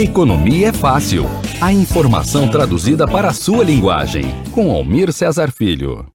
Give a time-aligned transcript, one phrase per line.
[0.00, 1.24] Economia é fácil.
[1.60, 4.26] A informação traduzida para a sua linguagem.
[4.54, 6.06] Com Almir Cesar Filho.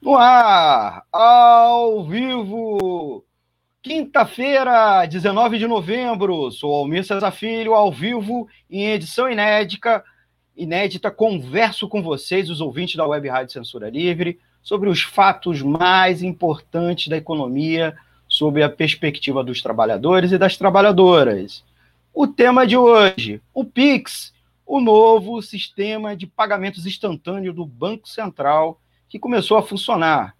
[0.00, 3.22] No ar, ao vivo.
[3.82, 6.50] Quinta-feira, 19 de novembro.
[6.50, 10.02] Sou Almir Cesar Filho, ao vivo, em edição inédita.
[10.56, 16.22] Inédita, converso com vocês, os ouvintes da Web Rádio Censura Livre, sobre os fatos mais
[16.22, 17.94] importantes da economia
[18.30, 21.64] sob a perspectiva dos trabalhadores e das trabalhadoras.
[22.14, 24.32] O tema de hoje, o PIX,
[24.64, 30.36] o novo sistema de pagamentos instantâneo do Banco Central que começou a funcionar.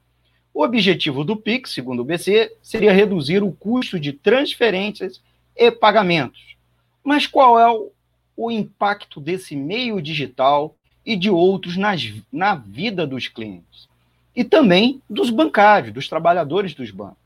[0.55, 5.21] O objetivo do PIX, segundo o BC, seria reduzir o custo de transferências
[5.57, 6.57] e pagamentos.
[7.03, 7.91] Mas qual é o,
[8.37, 13.89] o impacto desse meio digital e de outros nas, na vida dos clientes?
[14.35, 17.20] E também dos bancários, dos trabalhadores dos bancos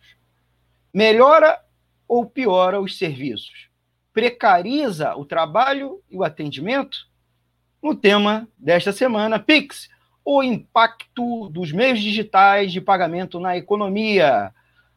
[0.94, 1.60] melhora
[2.06, 3.68] ou piora os serviços?
[4.12, 7.08] Precariza o trabalho e o atendimento?
[7.82, 9.90] No tema desta semana, Pix,
[10.24, 14.54] o impacto dos meios digitais de pagamento na economia.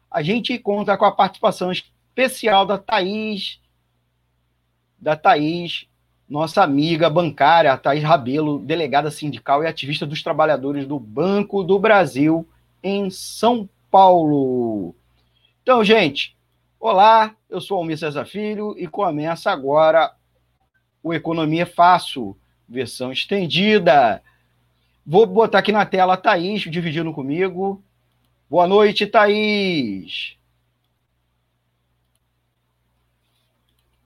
[0.08, 3.60] A gente conta com a participação especial da Thaís,
[4.98, 5.86] da Thaís,
[6.28, 11.78] nossa amiga bancária, a Thaís Rabelo, delegada sindical e ativista dos trabalhadores do Banco do
[11.78, 12.48] Brasil
[12.82, 14.94] em São Paulo.
[15.68, 16.34] Então, gente,
[16.80, 20.10] olá, eu sou o Almir César Filho e começa agora
[21.02, 22.34] o Economia Fácil,
[22.66, 24.22] versão estendida.
[25.04, 27.84] Vou botar aqui na tela a Thaís dividindo comigo.
[28.48, 30.38] Boa noite, Thaís.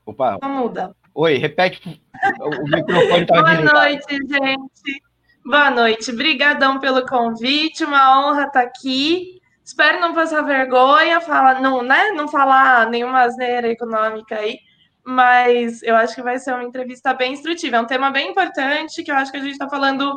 [0.04, 0.38] Opa.
[0.42, 0.96] Não muda.
[1.14, 2.02] Oi, repete.
[2.40, 5.02] O microfone está Boa noite, gente.
[5.44, 6.10] Boa noite.
[6.10, 7.84] Obrigadão pelo convite.
[7.84, 9.40] Uma honra estar aqui.
[9.64, 12.10] Espero não passar vergonha, falar, não, né?
[12.12, 14.58] Não falar nenhuma asneira econômica aí,
[15.04, 17.76] mas eu acho que vai ser uma entrevista bem instrutiva.
[17.76, 20.16] É um tema bem importante que eu acho que a gente está falando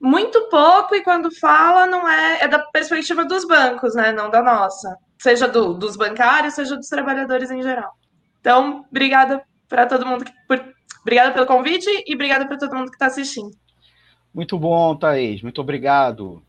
[0.00, 4.10] muito pouco e quando fala não é, é da perspectiva dos bancos, né?
[4.10, 4.96] Não da nossa.
[5.18, 7.92] Seja do, dos bancários, seja dos trabalhadores em geral.
[8.40, 10.60] Então, obrigada para todo mundo que, por,
[11.02, 13.50] obrigada pelo convite e obrigada para todo mundo que está assistindo.
[14.34, 15.42] Muito bom, Thaís.
[15.42, 16.42] Muito obrigado.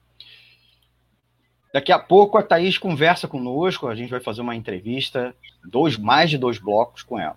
[1.73, 5.35] Daqui a pouco a Thaís conversa conosco, a gente vai fazer uma entrevista,
[5.65, 7.35] dois, mais de dois blocos com ela.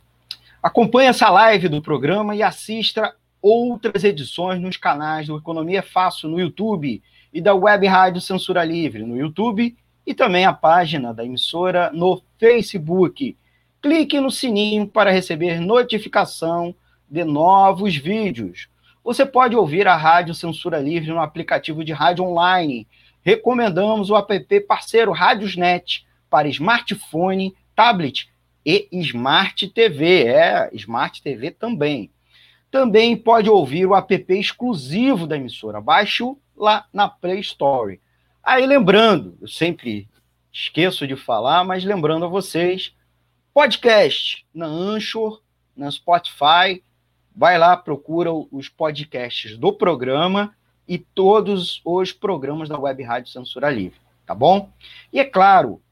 [0.63, 6.39] Acompanhe essa live do programa e assista outras edições nos canais do Economia Fácil no
[6.39, 7.03] YouTube
[7.33, 9.75] e da Web Rádio Censura Livre no YouTube
[10.07, 13.35] e também a página da emissora no Facebook.
[13.81, 16.75] Clique no sininho para receber notificação
[17.11, 18.69] de novos vídeos.
[19.03, 22.87] Você pode ouvir a Rádio Censura Livre no aplicativo de rádio online
[23.27, 28.31] recomendamos o app parceiro Radiosnet para smartphone, tablet
[28.65, 30.29] e Smart TV.
[30.29, 32.09] É, Smart TV também.
[32.71, 35.81] Também pode ouvir o app exclusivo da emissora.
[35.81, 38.01] Baixe-o lá na Play Store.
[38.45, 40.09] Aí lembrando, eu sempre
[40.53, 42.95] esqueço de falar, mas lembrando a vocês,
[43.53, 45.43] podcast na Anchor,
[45.77, 46.81] na Spotify,
[47.35, 50.55] vai lá, procura os podcasts do programa
[50.89, 54.71] e todos os programas da Web Rádio Censura Livre, tá bom?
[55.13, 55.83] E é claro,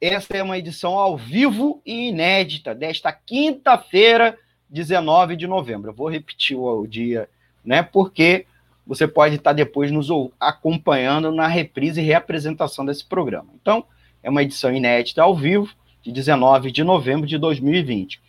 [0.00, 4.38] Esta é uma edição ao vivo e inédita desta quinta-feira,
[4.70, 5.90] 19 de novembro.
[5.90, 7.28] Eu vou repetir o dia,
[7.64, 7.82] né?
[7.82, 8.46] Porque
[8.86, 10.08] você pode estar depois nos
[10.38, 13.48] acompanhando na reprise e reapresentação desse programa.
[13.60, 13.84] Então,
[14.22, 15.68] é uma edição inédita ao vivo,
[16.02, 18.20] de 19 de novembro de 2020.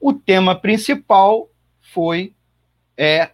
[0.00, 1.48] O tema principal
[1.80, 2.32] foi
[2.96, 3.30] é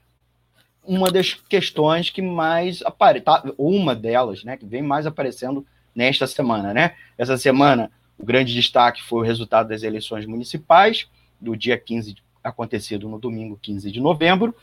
[0.86, 6.26] uma das questões que mais aparece, tá, uma delas, né, que vem mais aparecendo nesta
[6.26, 6.94] semana, né?
[7.16, 11.08] Essa semana, o grande destaque foi o resultado das eleições municipais
[11.40, 14.54] do dia 15, acontecido no domingo 15 de novembro,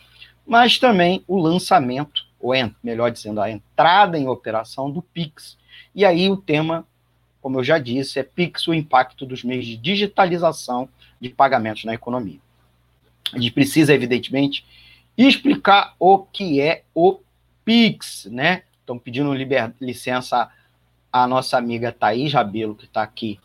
[0.51, 2.51] mas também o lançamento, ou
[2.83, 5.57] melhor dizendo, a entrada em operação do Pix.
[5.95, 6.85] E aí o tema,
[7.41, 10.89] como eu já disse, é Pix, o impacto dos meios de digitalização
[11.21, 12.37] de pagamentos na economia.
[13.31, 14.65] A gente precisa, evidentemente,
[15.17, 17.21] explicar o que é o
[17.63, 18.63] Pix, né?
[18.81, 19.73] Estão pedindo liber...
[19.79, 20.51] licença
[21.13, 23.39] à nossa amiga Thaís Rabelo, que está aqui,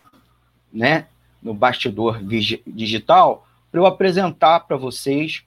[0.73, 1.07] né,
[1.41, 2.21] no bastidor
[2.67, 5.45] digital, para eu apresentar para vocês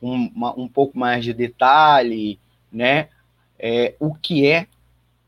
[0.00, 2.38] um, uma, um pouco mais de detalhe,
[2.72, 3.08] né?
[3.58, 4.66] É, o que é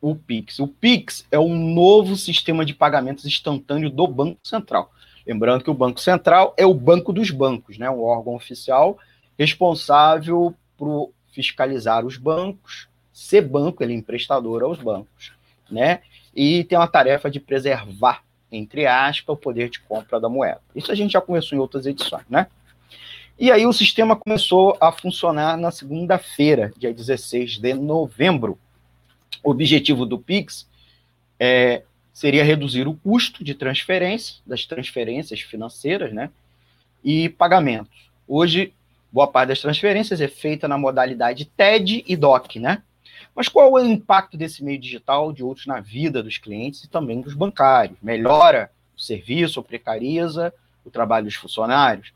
[0.00, 0.58] o Pix.
[0.58, 4.90] O Pix é um novo sistema de pagamentos instantâneo do Banco Central.
[5.24, 7.88] Lembrando que o Banco Central é o banco dos bancos, né?
[7.88, 8.98] um órgão oficial
[9.38, 15.32] responsável por fiscalizar os bancos, ser banco, ele é emprestador aos bancos,
[15.70, 16.00] né?
[16.34, 20.60] E tem uma tarefa de preservar, entre aspas, o poder de compra da moeda.
[20.74, 22.48] Isso a gente já conversou em outras edições, né?
[23.38, 28.58] E aí o sistema começou a funcionar na segunda-feira, dia 16 de novembro.
[29.42, 30.68] O objetivo do Pix
[31.40, 31.82] é,
[32.12, 36.30] seria reduzir o custo de transferência, das transferências financeiras, né?
[37.02, 38.10] E pagamentos.
[38.28, 38.72] Hoje,
[39.10, 42.82] boa parte das transferências é feita na modalidade TED e DOC, né?
[43.34, 46.88] Mas qual é o impacto desse meio digital de outros na vida dos clientes e
[46.88, 47.96] também dos bancários?
[48.02, 50.52] Melhora o serviço ou precariza
[50.84, 52.12] o trabalho dos funcionários?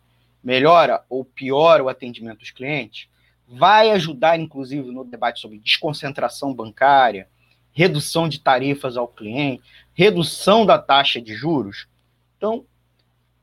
[0.46, 3.08] Melhora ou piora o atendimento dos clientes,
[3.48, 7.28] vai ajudar, inclusive, no debate sobre desconcentração bancária,
[7.72, 11.88] redução de tarifas ao cliente, redução da taxa de juros.
[12.36, 12.64] Então,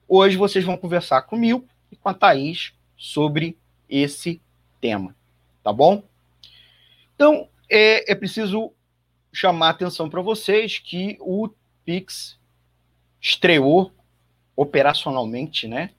[0.07, 3.57] hoje vocês vão conversar comigo e com a Thaís sobre
[3.89, 4.41] esse
[4.79, 5.13] tema,
[5.61, 6.05] tá bom?
[7.15, 8.71] Então, é, é preciso
[9.29, 11.49] chamar a atenção para vocês que o
[11.83, 12.39] Pix
[13.19, 13.91] estreou
[14.55, 15.89] operacionalmente, né,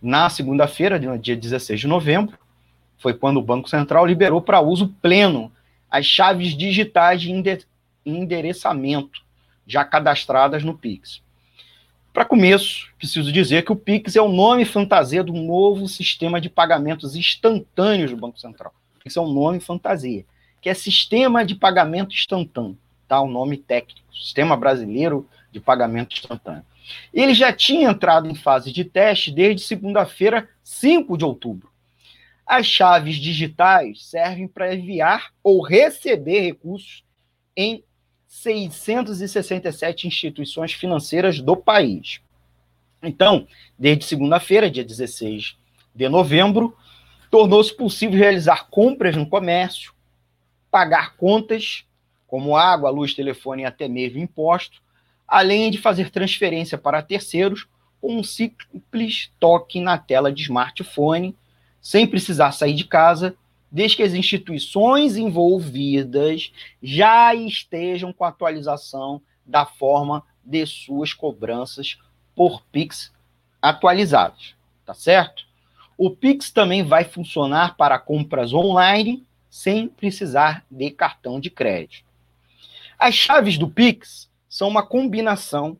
[0.00, 2.38] na segunda-feira, dia 16 de novembro,
[2.98, 5.50] foi quando o Banco Central liberou para uso pleno
[5.90, 7.32] as chaves digitais de
[8.04, 9.22] endereçamento
[9.66, 11.22] já cadastradas no Pix.
[12.12, 16.50] Para começo, preciso dizer que o Pix é o nome fantasia do novo sistema de
[16.50, 18.74] pagamentos instantâneos do Banco Central.
[19.04, 20.24] Isso é um nome fantasia,
[20.60, 22.76] que é Sistema de Pagamento Instantâneo,
[23.06, 23.20] tá?
[23.20, 26.64] O nome técnico, Sistema Brasileiro de Pagamento Instantâneo.
[27.12, 31.70] Ele já tinha entrado em fase de teste desde segunda-feira, 5 de outubro.
[32.46, 37.04] As chaves digitais servem para enviar ou receber recursos
[37.56, 37.84] em
[38.26, 42.20] 667 instituições financeiras do país.
[43.02, 43.46] Então,
[43.78, 45.56] desde segunda-feira, dia 16
[45.94, 46.76] de novembro,
[47.30, 49.92] tornou-se possível realizar compras no comércio,
[50.70, 51.84] pagar contas,
[52.26, 54.80] como água, luz, telefone e até mesmo imposto,
[55.30, 57.68] além de fazer transferência para terceiros
[58.00, 61.36] com um simples toque na tela de smartphone,
[61.80, 63.36] sem precisar sair de casa,
[63.70, 71.96] desde que as instituições envolvidas já estejam com a atualização da forma de suas cobranças
[72.34, 73.12] por Pix
[73.62, 75.44] atualizadas, tá certo?
[75.96, 82.08] O Pix também vai funcionar para compras online sem precisar de cartão de crédito.
[82.98, 85.78] As chaves do Pix são uma combinação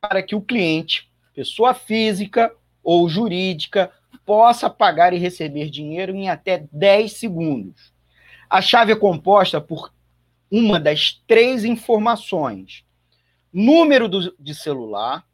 [0.00, 3.92] para que o cliente, pessoa física ou jurídica,
[4.24, 7.92] possa pagar e receber dinheiro em até 10 segundos.
[8.48, 9.92] A chave é composta por
[10.48, 12.84] uma das três informações:
[13.52, 15.26] número do, de celular,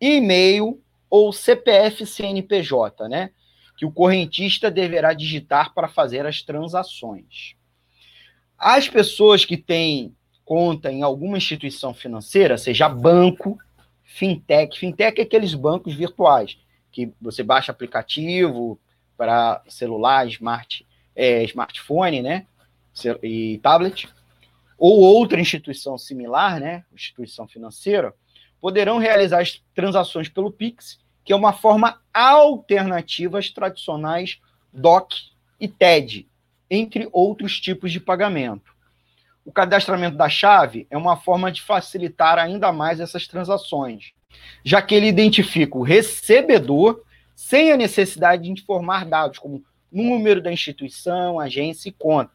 [0.00, 3.32] e-mail ou CPF CNPJ, né?
[3.76, 7.54] Que o correntista deverá digitar para fazer as transações.
[8.56, 10.14] As pessoas que têm
[10.50, 13.56] conta em alguma instituição financeira, seja banco,
[14.02, 14.76] fintech.
[14.76, 16.58] Fintech é aqueles bancos virtuais
[16.90, 18.76] que você baixa aplicativo
[19.16, 22.46] para celular, smart, é, smartphone, né,
[23.22, 24.08] e tablet,
[24.76, 28.12] ou outra instituição similar, né, instituição financeira,
[28.60, 34.40] poderão realizar as transações pelo Pix, que é uma forma alternativa às tradicionais
[34.72, 35.14] DOC
[35.60, 36.26] e TED,
[36.68, 38.79] entre outros tipos de pagamento.
[39.50, 44.12] O cadastramento da chave é uma forma de facilitar ainda mais essas transações,
[44.64, 47.02] já que ele identifica o recebedor
[47.34, 52.30] sem a necessidade de informar dados como número da instituição, agência e conta.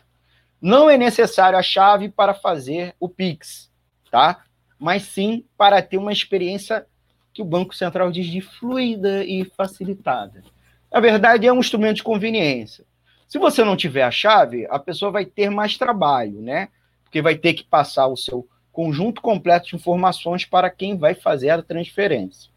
[0.61, 3.71] Não é necessário a chave para fazer o Pix,
[4.11, 4.43] tá?
[4.77, 6.85] Mas sim para ter uma experiência
[7.33, 10.43] que o Banco Central diz de fluida e facilitada.
[10.91, 12.83] Na verdade, é um instrumento de conveniência.
[13.25, 16.67] Se você não tiver a chave, a pessoa vai ter mais trabalho, né?
[17.15, 21.49] Porque vai ter que passar o seu conjunto completo de informações para quem vai fazer
[21.49, 22.51] a transferência.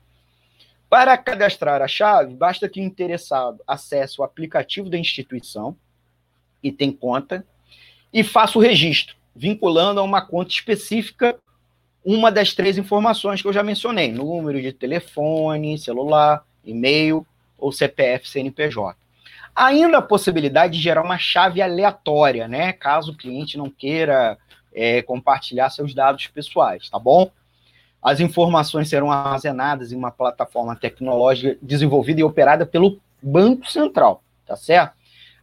[0.91, 5.77] Para cadastrar a chave, basta que o interessado acesse o aplicativo da instituição
[6.61, 7.47] e tem conta
[8.13, 11.39] e faça o registro, vinculando a uma conta específica
[12.05, 17.25] uma das três informações que eu já mencionei: número de telefone, celular, e-mail
[17.57, 18.99] ou CPF CNPJ.
[19.59, 22.73] Ainda a possibilidade de gerar uma chave aleatória, né?
[22.73, 24.39] Caso o cliente não queira
[24.73, 27.29] é, compartilhar seus dados pessoais, tá bom?
[28.01, 34.55] As informações serão armazenadas em uma plataforma tecnológica desenvolvida e operada pelo Banco Central, tá
[34.55, 34.93] certo?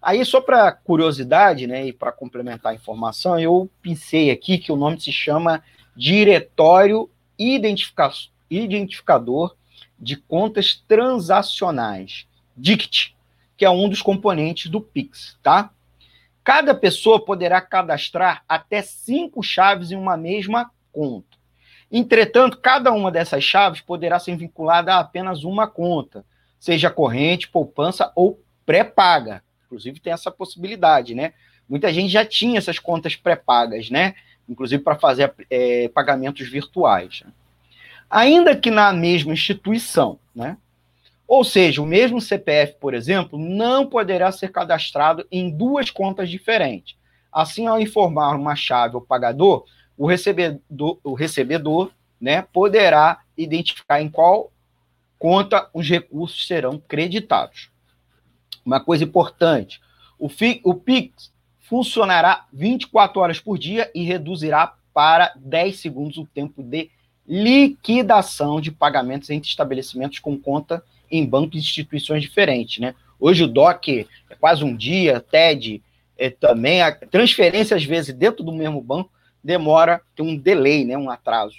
[0.01, 4.77] Aí, só para curiosidade, né, e para complementar a informação, eu pensei aqui que o
[4.77, 5.61] nome se chama
[5.93, 8.09] Diretório Identifica
[8.49, 9.57] Identificador
[9.99, 13.14] de Contas Transacionais, DICT
[13.57, 15.69] que é um dos componentes do Pix, tá?
[16.43, 21.35] Cada pessoa poderá cadastrar até cinco chaves em uma mesma conta.
[21.91, 26.25] Entretanto, cada uma dessas chaves poderá ser vinculada a apenas uma conta,
[26.59, 29.43] seja corrente, poupança ou pré-paga.
[29.65, 31.33] Inclusive, tem essa possibilidade, né?
[31.67, 34.15] Muita gente já tinha essas contas pré-pagas, né?
[34.47, 37.23] Inclusive para fazer é, pagamentos virtuais.
[37.25, 37.31] Né?
[38.09, 40.57] Ainda que na mesma instituição, né?
[41.27, 46.95] Ou seja, o mesmo CPF, por exemplo, não poderá ser cadastrado em duas contas diferentes.
[47.31, 49.65] Assim, ao informar uma chave ao pagador,
[49.97, 51.91] o recebedor, o recebedor
[52.21, 54.51] né, poderá identificar em qual
[55.17, 57.69] conta os recursos serão creditados.
[58.65, 59.81] Uma coisa importante:
[60.19, 66.25] o, FI, o PIX funcionará 24 horas por dia e reduzirá para 10 segundos o
[66.25, 66.89] tempo de
[67.27, 72.95] liquidação de pagamentos entre estabelecimentos com conta em bancos e instituições diferentes, né?
[73.19, 75.81] Hoje o DOC é quase um dia, TED
[76.17, 79.11] é também, a transferência às vezes dentro do mesmo banco
[79.43, 81.57] demora, tem um delay, né, um atraso.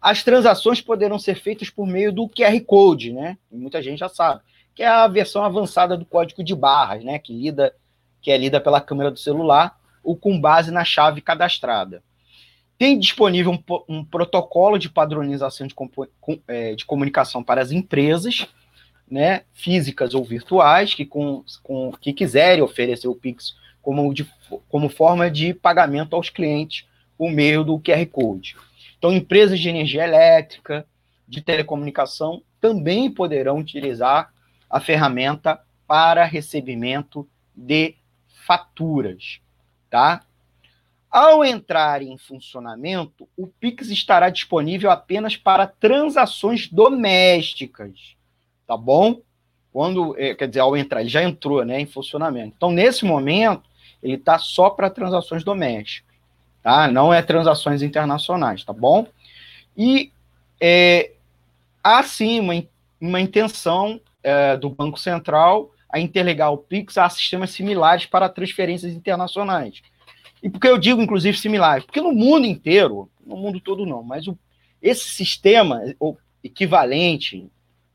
[0.00, 3.36] As transações poderão ser feitas por meio do QR Code, né?
[3.50, 4.40] Muita gente já sabe,
[4.74, 7.74] que é a versão avançada do código de barras, né, que lida
[8.22, 12.02] que é lida pela câmera do celular ou com base na chave cadastrada.
[12.78, 15.74] Tem disponível um, um protocolo de padronização de,
[16.46, 18.46] é, de comunicação para as empresas,
[19.10, 24.26] né, físicas ou virtuais, que, com, com, que quiserem oferecer o Pix como, de,
[24.68, 26.86] como forma de pagamento aos clientes
[27.18, 28.56] por meio do QR Code.
[28.96, 30.86] Então, empresas de energia elétrica,
[31.26, 34.32] de telecomunicação, também poderão utilizar
[34.68, 37.96] a ferramenta para recebimento de
[38.46, 39.40] faturas,
[39.88, 40.22] tá?
[41.10, 48.16] Ao entrar em funcionamento, o Pix estará disponível apenas para transações domésticas
[48.70, 49.20] tá bom?
[49.72, 52.54] Quando, é, quer dizer, ao entrar, ele já entrou, né, em funcionamento.
[52.56, 53.68] Então, nesse momento,
[54.00, 56.14] ele está só para transações domésticas,
[56.62, 56.86] tá?
[56.86, 59.08] Não é transações internacionais, tá bom?
[59.76, 60.12] E
[60.60, 61.14] é,
[61.82, 62.64] há sim uma,
[63.00, 68.92] uma intenção é, do Banco Central a interligar o Pix a sistemas similares para transferências
[68.92, 69.82] internacionais.
[70.40, 71.84] E por que eu digo, inclusive, similares?
[71.84, 74.38] Porque no mundo inteiro, no mundo todo não, mas o,
[74.80, 75.82] esse sistema
[76.44, 77.50] equivalente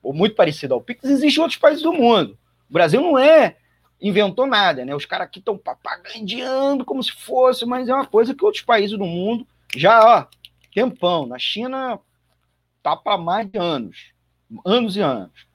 [0.06, 2.38] ou muito parecido ao Pix, existe em outros países do mundo.
[2.70, 3.58] O Brasil não é,
[4.00, 4.96] inventou nada, né?
[4.96, 8.96] Os caras aqui estão papagandeando como se fosse, mas é uma coisa que outros países
[8.96, 10.28] do mundo já, ó,
[10.72, 11.26] tempão.
[11.26, 12.00] Na China
[12.84, 14.12] tá para mais de anos,
[14.64, 15.48] anos e anos.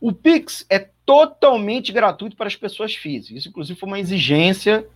[0.00, 3.38] O Pix é totalmente gratuito para as pessoas físicas.
[3.38, 4.86] Isso, inclusive, foi uma exigência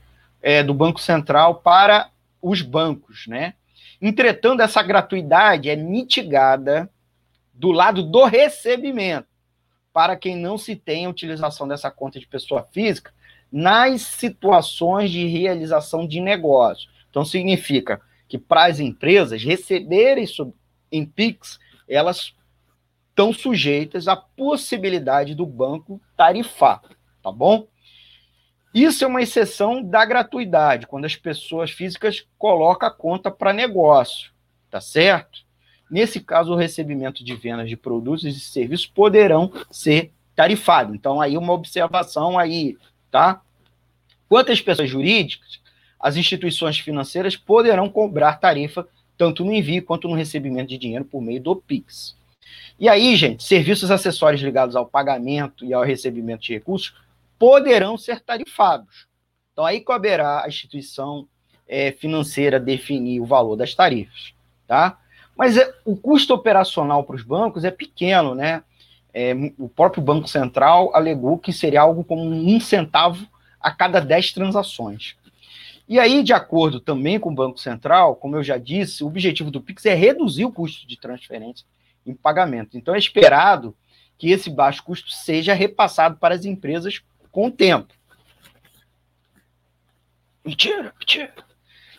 [0.41, 2.09] é, do Banco Central para
[2.41, 3.55] os bancos, né?
[4.01, 6.89] Entretanto, essa gratuidade é mitigada
[7.53, 9.29] do lado do recebimento,
[9.93, 13.13] para quem não se tem utilização dessa conta de pessoa física
[13.51, 16.89] nas situações de realização de negócio.
[17.11, 20.25] Então, significa que para as empresas receberem
[20.91, 22.35] em PIX, elas
[23.11, 26.81] estão sujeitas à possibilidade do banco tarifar,
[27.23, 27.69] tá bom?
[28.73, 34.33] Isso é uma exceção da gratuidade, quando as pessoas físicas colocam a conta para negócio,
[34.71, 35.41] tá certo?
[35.93, 40.95] Nesse caso, o recebimento de vendas de produtos e serviços poderão ser tarifados.
[40.95, 42.79] Então, aí uma observação aí,
[43.11, 43.43] tá?
[44.27, 45.61] Quanto às pessoas jurídicas,
[46.01, 51.21] as instituições financeiras poderão cobrar tarifa tanto no envio quanto no recebimento de dinheiro por
[51.21, 52.17] meio do Pix.
[52.81, 56.97] E aí, gente, serviços acessórios ligados ao pagamento e ao recebimento de recursos
[57.39, 59.07] poderão ser tarifados.
[59.53, 61.29] Então, aí caberá à instituição
[61.69, 64.33] é, financeira definir o valor das tarifas,
[64.67, 64.99] tá?
[65.43, 68.63] Mas é, o custo operacional para os bancos é pequeno, né?
[69.13, 73.27] É, o próprio Banco Central alegou que seria algo como um centavo
[73.61, 75.17] a cada 10 transações.
[75.89, 79.51] E aí, de acordo também com o Banco Central, como eu já disse, o objetivo
[79.51, 81.67] do Pix é reduzir o custo de transferência
[82.07, 82.79] em pagamento.
[82.79, 83.75] Então, é esperado
[84.17, 87.93] que esse baixo custo seja repassado para as empresas com o tempo.
[90.45, 91.35] Mentira, mentira.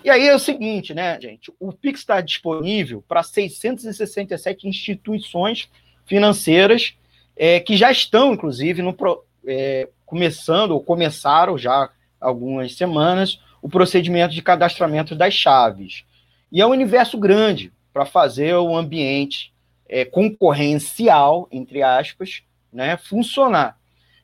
[0.04, 1.52] E aí é o seguinte, né, gente?
[1.60, 5.70] O Pix está disponível para 667 instituições
[6.06, 6.96] financeiras
[7.36, 8.96] é, que já estão, inclusive, no,
[9.48, 16.04] é, começando ou começaram já algumas semanas o procedimento de cadastramento das chaves.
[16.52, 19.54] E é um universo grande para fazer o ambiente
[19.88, 23.78] é, concorrencial, entre aspas, né, funcionar.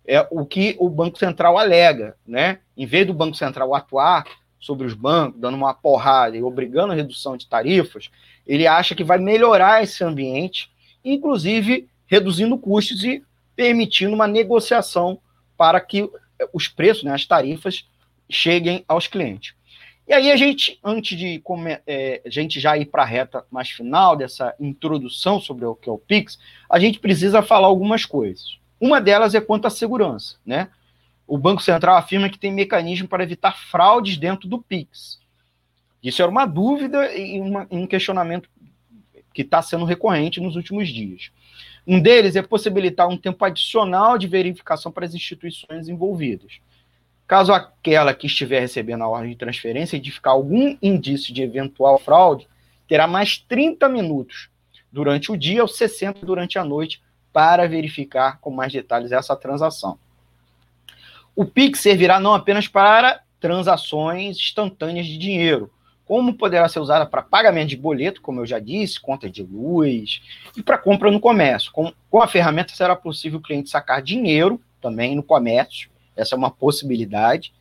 [0.05, 2.59] É o que o Banco Central alega, né?
[2.75, 4.25] Em vez do Banco Central atuar
[4.60, 8.10] sobre os bancos, dando uma porrada e obrigando a redução de tarifas,
[8.46, 10.70] ele acha que vai melhorar esse ambiente,
[11.04, 13.24] inclusive reduzindo custos e
[13.56, 15.20] permitindo uma negociação
[15.58, 16.10] para que
[16.54, 17.86] os preços, né, as tarifas,
[18.30, 19.54] cheguem aos clientes.
[20.08, 21.42] E aí a gente, antes de
[21.86, 25.88] é, a gente já ir para a reta mais final dessa introdução sobre o que
[25.88, 28.58] é o Pix, a gente precisa falar algumas coisas.
[28.82, 30.70] Uma delas é quanto à segurança, né?
[31.29, 35.19] O Banco Central afirma que tem mecanismo para evitar fraudes dentro do PIX.
[36.01, 38.50] Isso era uma dúvida e uma, um questionamento
[39.31, 41.29] que está sendo recorrente nos últimos dias.
[41.86, 46.60] Um deles é possibilitar um tempo adicional de verificação para as instituições envolvidas.
[47.27, 52.47] Caso aquela que estiver recebendo a ordem de transferência identificar algum indício de eventual fraude,
[52.88, 54.49] terá mais 30 minutos
[54.91, 59.99] durante o dia ou 60 durante a noite para verificar com mais detalhes essa transação.
[61.39, 65.71] O Pix servirá não apenas para transações instantâneas de dinheiro,
[66.04, 70.21] como poderá ser usada para pagamento de boleto, como eu já disse, conta de luz,
[70.58, 71.71] e para compra no comércio.
[71.71, 76.38] Com, com a ferramenta será possível o cliente sacar dinheiro também no comércio, essa é
[76.38, 77.54] uma possibilidade.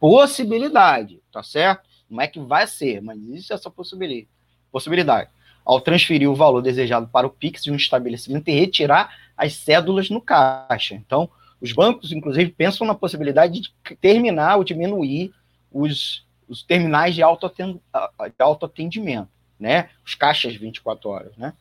[0.00, 1.82] Possibilidade, tá certo?
[2.08, 4.26] Não é que vai ser, mas existe essa possibilidade.
[4.72, 5.28] possibilidade.
[5.66, 10.08] Ao transferir o valor desejado para o Pix de um estabelecimento e retirar as cédulas
[10.08, 10.94] no caixa.
[10.94, 11.28] Então,
[11.60, 15.32] os bancos, inclusive, pensam na possibilidade de terminar ou diminuir
[15.72, 19.90] os, os terminais de, autoatendimento, né?
[20.04, 21.52] Os caixas 24 horas, né?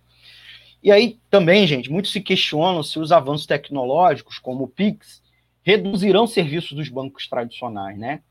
[0.84, 5.24] E aí também, gente, muitos se questionam se os avanços tecnológicos, como o Pix,
[5.64, 8.22] reduzirão serviços dos bancos tradicionais, né?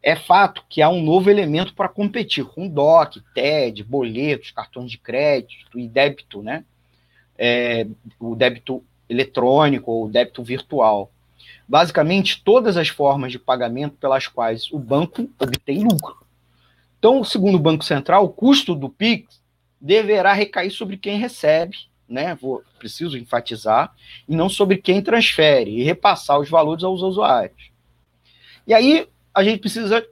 [0.00, 4.98] É fato que há um novo elemento para competir com DOC, TED, boletos, cartões de
[4.98, 6.64] crédito e débito, né?
[7.36, 7.86] É,
[8.20, 11.10] o débito eletrônico ou débito virtual.
[11.66, 16.16] Basicamente, todas as formas de pagamento pelas quais o banco obtém lucro.
[16.98, 19.40] Então, segundo o Banco Central, o custo do PIX
[19.80, 21.76] deverá recair sobre quem recebe,
[22.08, 22.34] né?
[22.34, 23.94] Vou, preciso enfatizar,
[24.28, 27.70] e não sobre quem transfere e repassar os valores aos usuários.
[28.66, 30.04] E aí a gente precisa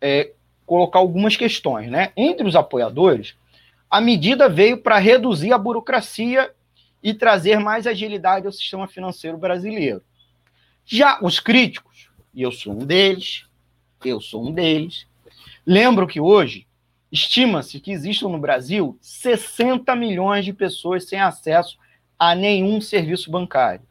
[0.00, 0.32] é,
[0.64, 2.12] colocar algumas questões, né?
[2.16, 3.34] Entre os apoiadores,
[3.90, 6.50] a medida veio para reduzir a burocracia
[7.02, 10.02] e trazer mais agilidade ao sistema financeiro brasileiro.
[10.84, 13.46] Já os críticos, e eu sou um deles,
[14.04, 15.06] eu sou um deles,
[15.66, 16.66] lembro que hoje
[17.10, 21.76] estima-se que existam no Brasil 60 milhões de pessoas sem acesso
[22.18, 23.86] a nenhum serviço bancário.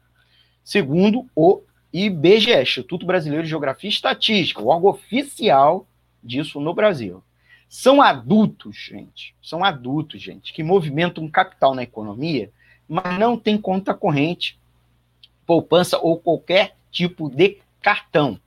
[0.64, 5.86] Segundo o IBGE, Instituto Brasileiro de Geografia e Estatística, o órgão oficial
[6.22, 7.22] disso no Brasil.
[7.68, 12.50] São adultos, gente, são adultos, gente, que movimentam capital na economia
[12.92, 14.58] mas não tem conta corrente,
[15.46, 18.38] poupança ou qualquer tipo de cartão.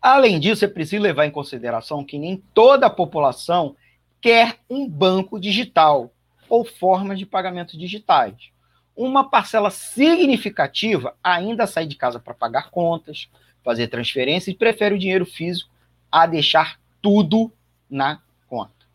[0.00, 3.74] Além disso, é preciso levar em consideração que nem toda a população
[4.20, 6.12] quer um banco digital
[6.48, 8.52] ou formas de pagamento digitais.
[8.94, 13.28] Uma parcela significativa ainda sai de casa para pagar contas,
[13.64, 15.72] fazer transferência e prefere o dinheiro físico
[16.08, 17.52] a deixar tudo
[17.90, 18.86] na conta.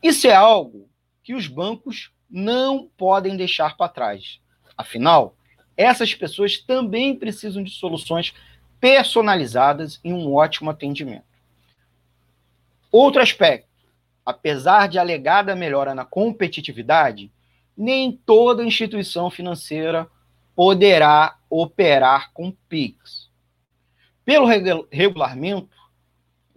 [0.00, 0.88] Isso é algo
[1.20, 4.40] que os bancos não podem deixar para trás.
[4.76, 5.36] Afinal,
[5.76, 8.34] essas pessoas também precisam de soluções
[8.80, 11.22] personalizadas e um ótimo atendimento.
[12.90, 13.68] Outro aspecto,
[14.26, 17.30] apesar de alegada melhora na competitividade,
[17.76, 20.08] nem toda instituição financeira
[20.56, 23.30] poderá operar com PIX.
[24.24, 24.48] Pelo
[24.90, 25.76] regulamento,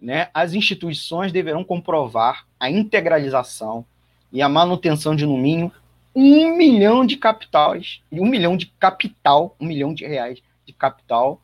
[0.00, 3.86] né, as instituições deverão comprovar a integralização
[4.32, 5.72] e a manutenção de, no mínimo,
[6.14, 11.40] um milhão de capitais, um milhão de capital, um milhão de reais de capital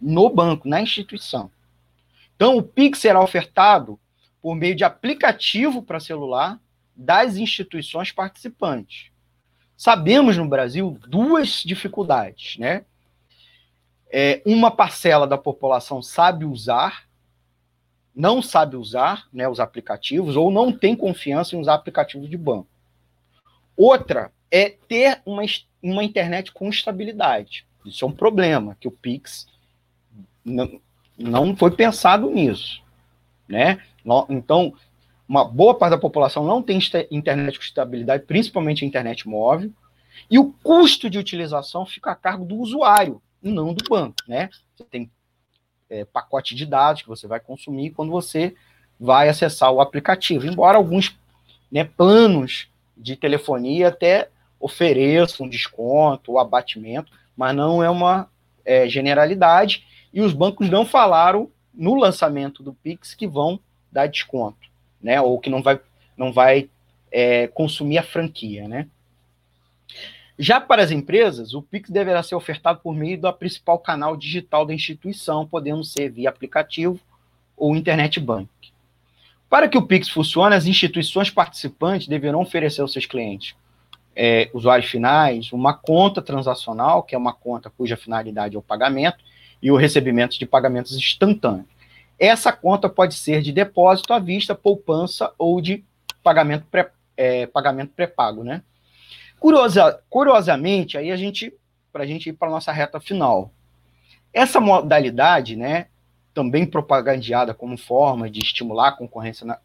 [0.00, 1.50] no banco, na instituição.
[2.36, 3.98] Então, o PIX será ofertado
[4.40, 6.60] por meio de aplicativo para celular
[6.94, 9.10] das instituições participantes.
[9.76, 12.84] Sabemos no Brasil duas dificuldades, né?
[14.10, 17.07] É, uma parcela da população sabe usar,
[18.14, 22.68] não sabe usar né, os aplicativos, ou não tem confiança em usar aplicativos de banco.
[23.76, 25.42] Outra é ter uma,
[25.82, 27.66] uma internet com estabilidade.
[27.84, 29.46] Isso é um problema, que o Pix
[30.44, 30.80] não,
[31.16, 32.82] não foi pensado nisso.
[33.48, 33.80] Né?
[34.28, 34.74] Então,
[35.28, 36.78] uma boa parte da população não tem
[37.10, 39.70] internet com estabilidade, principalmente a internet móvel,
[40.30, 44.16] e o custo de utilização fica a cargo do usuário, e não do banco.
[44.26, 44.50] Né?
[44.74, 45.10] Você tem
[45.90, 48.54] é, pacote de dados que você vai consumir quando você
[48.98, 51.16] vai acessar o aplicativo, embora alguns
[51.70, 58.28] né, planos de telefonia até ofereçam desconto ou abatimento, mas não é uma
[58.64, 64.68] é, generalidade, e os bancos não falaram no lançamento do Pix que vão dar desconto,
[65.00, 65.20] né?
[65.20, 65.80] Ou que não vai,
[66.16, 66.68] não vai
[67.10, 68.88] é, consumir a franquia, né?
[70.38, 74.64] Já para as empresas, o Pix deverá ser ofertado por meio do principal canal digital
[74.64, 77.00] da instituição, podendo ser via aplicativo
[77.56, 78.48] ou internet bank.
[79.50, 83.56] Para que o Pix funcione, as instituições participantes deverão oferecer aos seus clientes
[84.14, 89.18] é, usuários finais, uma conta transacional, que é uma conta cuja finalidade é o pagamento,
[89.62, 91.66] e o recebimento de pagamentos instantâneos.
[92.18, 95.84] Essa conta pode ser de depósito à vista, poupança ou de
[96.22, 98.62] pagamento pré, é, pagamento pré-pago, né?
[99.40, 101.52] Curiosa, curiosamente, aí a gente,
[101.92, 103.52] para a gente ir para a nossa reta final,
[104.32, 105.86] essa modalidade, né,
[106.34, 109.58] também propagandeada como forma de estimular a concorrência na,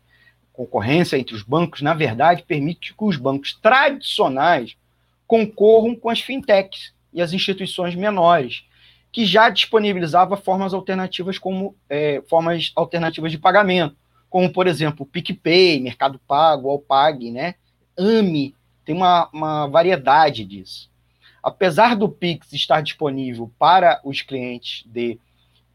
[0.53, 4.77] concorrência entre os bancos, na verdade, permite que os bancos tradicionais
[5.25, 8.63] concorram com as fintechs e as instituições menores,
[9.11, 13.95] que já disponibilizava formas alternativas como é, formas alternativas de pagamento,
[14.29, 17.55] como por exemplo o PicPay, Mercado Pago, Alpag, né?
[17.97, 18.55] AMI,
[18.85, 20.89] tem uma, uma variedade disso.
[21.41, 25.19] Apesar do Pix estar disponível para os clientes de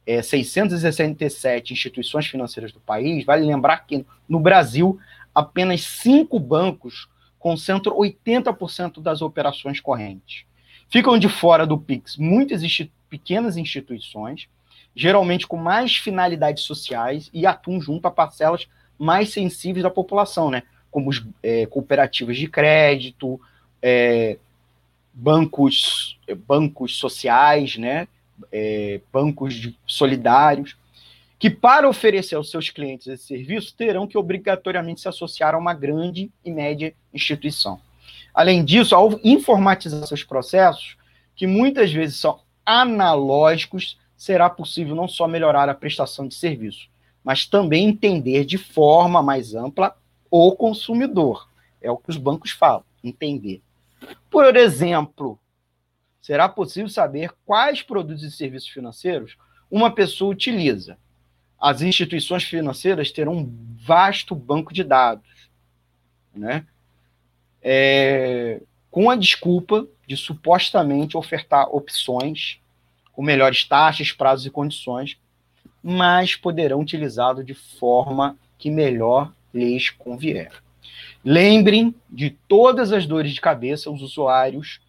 [0.06, 4.98] é, 667 instituições financeiras do país, vale lembrar que no Brasil
[5.34, 10.44] apenas cinco bancos concentram 80% das operações correntes.
[10.88, 14.48] Ficam de fora do Pix muitas institu pequenas instituições,
[14.94, 18.68] geralmente com mais finalidades sociais e atuam junto a parcelas
[18.98, 20.62] mais sensíveis da população, né?
[20.90, 23.40] Como os é, cooperativas de crédito,
[23.82, 24.38] é,
[25.12, 28.08] bancos, bancos sociais, né?
[28.52, 30.76] é, bancos de, solidários,
[31.38, 35.74] que para oferecer aos seus clientes esse serviço terão que obrigatoriamente se associar a uma
[35.74, 37.80] grande e média instituição.
[38.34, 40.96] Além disso, ao informatizar seus processos,
[41.36, 46.88] que muitas vezes são analógicos, será possível não só melhorar a prestação de serviço,
[47.22, 49.96] mas também entender de forma mais ampla
[50.30, 51.48] o consumidor.
[51.80, 53.62] É o que os bancos falam, entender.
[54.30, 55.38] Por exemplo,
[56.20, 59.36] será possível saber quais produtos e serviços financeiros
[59.70, 60.98] uma pessoa utiliza.
[61.60, 65.50] As instituições financeiras terão um vasto banco de dados,
[66.34, 66.66] né?
[67.60, 72.60] É, com a desculpa de supostamente ofertar opções
[73.12, 75.18] com melhores taxas, prazos e condições,
[75.82, 80.52] mas poderão utilizá-lo de forma que melhor lhes convier.
[81.24, 84.80] Lembrem de todas as dores de cabeça os usuários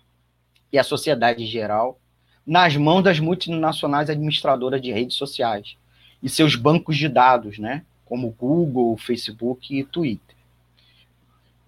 [0.72, 2.00] e a sociedade em geral
[2.46, 5.78] nas mãos das multinacionais administradoras de redes sociais
[6.22, 7.86] e seus bancos de dados, né?
[8.06, 10.36] Como Google, Facebook e Twitter.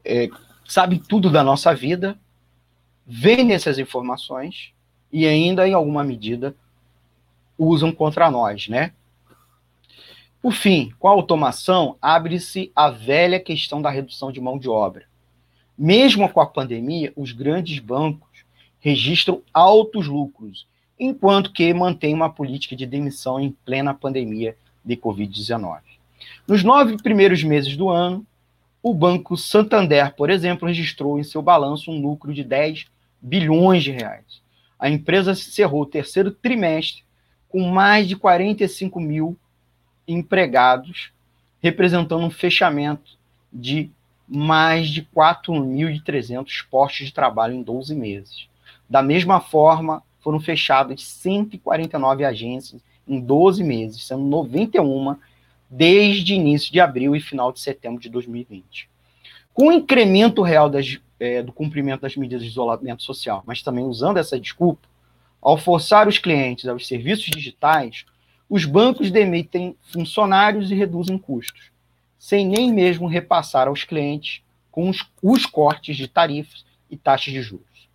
[0.04, 0.27] É,
[0.67, 2.17] sabem tudo da nossa vida,
[3.06, 4.73] vendem essas informações
[5.12, 6.56] e ainda, em alguma medida,
[7.58, 8.91] usam contra nós, né?
[10.41, 15.06] Por fim, com a automação, abre-se a velha questão da redução de mão de obra.
[15.77, 18.43] Mesmo com a pandemia, os grandes bancos
[18.80, 20.65] registram altos lucros,
[20.99, 25.80] enquanto que mantém uma política de demissão em plena pandemia de Covid-19.
[26.47, 28.25] Nos nove primeiros meses do ano,
[28.82, 32.86] o Banco Santander, por exemplo, registrou em seu balanço um lucro de 10
[33.21, 34.41] bilhões de reais.
[34.80, 37.04] A empresa encerrou o terceiro trimestre
[37.47, 39.38] com mais de 45 mil
[40.08, 41.12] empregados,
[41.62, 43.18] representando um fechamento
[43.52, 43.90] de
[44.28, 48.48] mais de 4.300 postos de trabalho em 12 meses.
[48.90, 55.16] Da mesma forma, foram fechadas 149 agências em 12 meses, sendo 91
[55.70, 58.90] desde início de abril e final de setembro de 2020.
[59.54, 63.84] Com o incremento real das, é, do cumprimento das medidas de isolamento social, mas também
[63.84, 64.88] usando essa desculpa,
[65.42, 68.06] ao forçar os clientes aos serviços digitais,
[68.52, 71.72] os bancos demitem funcionários e reduzem custos,
[72.20, 77.42] sem nem mesmo repassar aos clientes com os, os cortes de tarifas e taxas de
[77.42, 77.88] juros.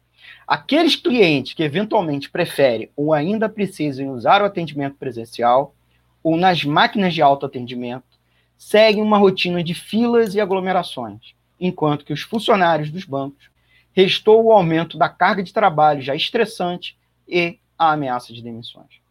[0.47, 5.75] Aqueles clientes que eventualmente preferem ou ainda precisam usar o atendimento presencial
[6.23, 8.19] ou nas máquinas de autoatendimento
[8.57, 13.51] seguem uma rotina de filas e aglomerações, enquanto que os funcionários dos bancos
[13.93, 16.97] restou o aumento da carga de trabalho já estressante
[17.29, 19.05] e a ameaça de demissões.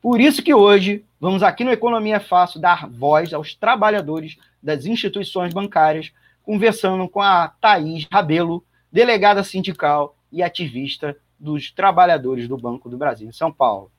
[0.00, 5.52] Por isso que hoje vamos aqui no Economia Fácil dar voz aos trabalhadores das instituições
[5.52, 12.96] bancárias, conversando com a Thaís Rabelo, delegada sindical e ativista dos trabalhadores do Banco do
[12.96, 13.90] Brasil em São Paulo.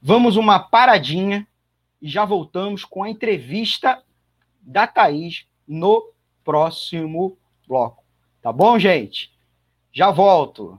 [0.00, 1.46] Vamos uma paradinha
[2.00, 4.02] e já voltamos com a entrevista
[4.60, 6.10] da Thaís no
[6.44, 8.02] próximo bloco.
[8.40, 9.32] Tá bom, gente?
[9.92, 10.78] Já volto.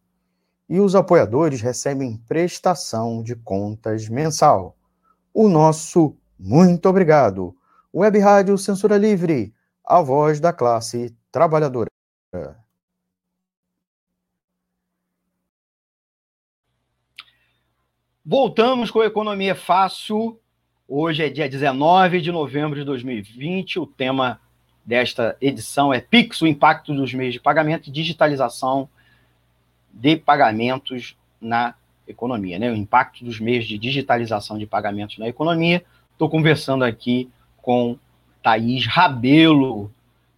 [0.71, 4.77] e os apoiadores recebem prestação de contas mensal.
[5.33, 7.53] O nosso muito obrigado.
[7.93, 9.53] Web Rádio Censura Livre,
[9.85, 11.89] a voz da classe trabalhadora.
[18.25, 20.39] Voltamos com a Economia Fácil.
[20.87, 23.77] Hoje é dia 19 de novembro de 2020.
[23.77, 24.39] O tema
[24.85, 28.89] desta edição é PIX, o impacto dos meios de pagamento e digitalização
[29.93, 31.73] de pagamentos na
[32.07, 32.69] economia, né?
[32.69, 35.83] o impacto dos meios de digitalização de pagamentos na economia.
[36.11, 37.29] Estou conversando aqui
[37.61, 37.97] com
[38.43, 39.91] Thaís Rabelo,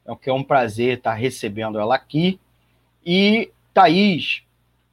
[0.05, 2.39] é que é um prazer estar recebendo ela aqui.
[3.05, 4.43] E, Thaís,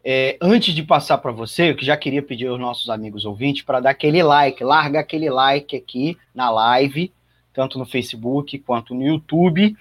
[0.04, 3.80] é, antes de passar para você, eu já queria pedir aos nossos amigos ouvintes para
[3.80, 7.12] dar aquele like, larga aquele like aqui na live,
[7.52, 9.76] tanto no Facebook quanto no YouTube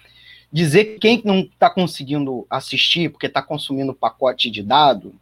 [0.51, 5.13] dizer que quem não está conseguindo assistir porque está consumindo pacote de dado,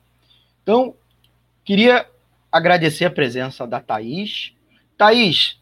[0.62, 0.94] Então,
[1.64, 2.06] queria
[2.50, 4.52] agradecer a presença da Thaís.
[4.96, 5.60] Thaís,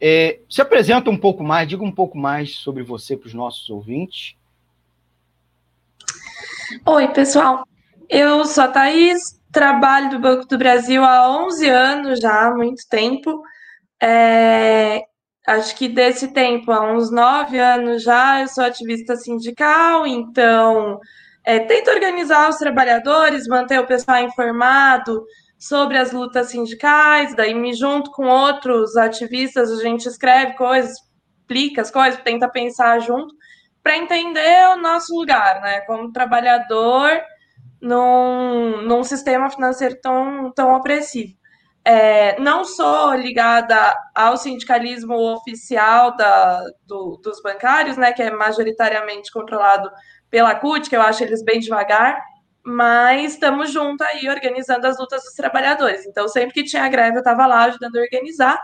[0.00, 3.68] é, se apresenta um pouco mais, diga um pouco mais sobre você para os nossos
[3.68, 4.34] ouvintes.
[6.86, 7.66] Oi, pessoal.
[8.08, 12.82] Eu sou a Thaís, trabalho do Banco do Brasil há 11 anos já, há muito
[12.88, 13.42] tempo.
[14.02, 15.04] É,
[15.46, 20.98] acho que desse tempo, há uns 9 anos já, eu sou ativista sindical, então
[21.44, 25.24] é, tento organizar os trabalhadores, manter o pessoal informado,
[25.60, 30.96] sobre as lutas sindicais, daí me junto com outros ativistas, a gente escreve coisas,
[31.40, 33.34] explica as coisas, tenta pensar junto,
[33.82, 37.10] para entender o nosso lugar, né, como trabalhador
[37.78, 41.38] num, num sistema financeiro tão, tão opressivo.
[41.84, 49.30] É, não sou ligada ao sindicalismo oficial da, do, dos bancários, né, que é majoritariamente
[49.30, 49.90] controlado
[50.30, 52.18] pela CUT, que eu acho eles bem devagar,
[52.64, 56.06] mas estamos juntos aí organizando as lutas dos trabalhadores.
[56.06, 58.60] Então, sempre que tinha greve, eu estava lá ajudando a organizar.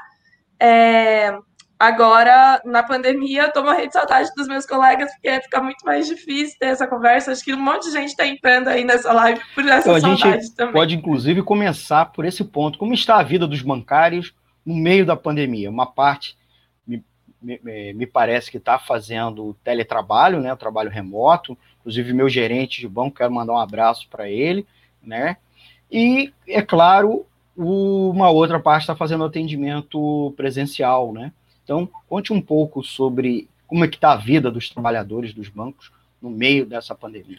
[0.60, 1.36] É,
[1.78, 6.06] agora, na pandemia, eu estou morrendo de saudade dos meus colegas, porque fica muito mais
[6.06, 7.32] difícil ter essa conversa.
[7.32, 10.22] Acho que um monte de gente está entrando aí nessa live por essa então, saudade
[10.22, 10.74] a gente também.
[10.74, 12.78] Pode, inclusive, começar por esse ponto.
[12.78, 15.70] Como está a vida dos bancários no meio da pandemia?
[15.70, 16.36] Uma parte
[16.86, 21.56] me, me, me parece que está fazendo teletrabalho, né, o trabalho remoto,
[21.86, 24.66] inclusive meu gerente de banco, quero mandar um abraço para ele,
[25.00, 25.36] né?
[25.88, 27.24] E, é claro,
[27.56, 31.32] uma outra parte está fazendo atendimento presencial, né?
[31.62, 35.92] Então, conte um pouco sobre como é que está a vida dos trabalhadores dos bancos
[36.20, 37.38] no meio dessa pandemia.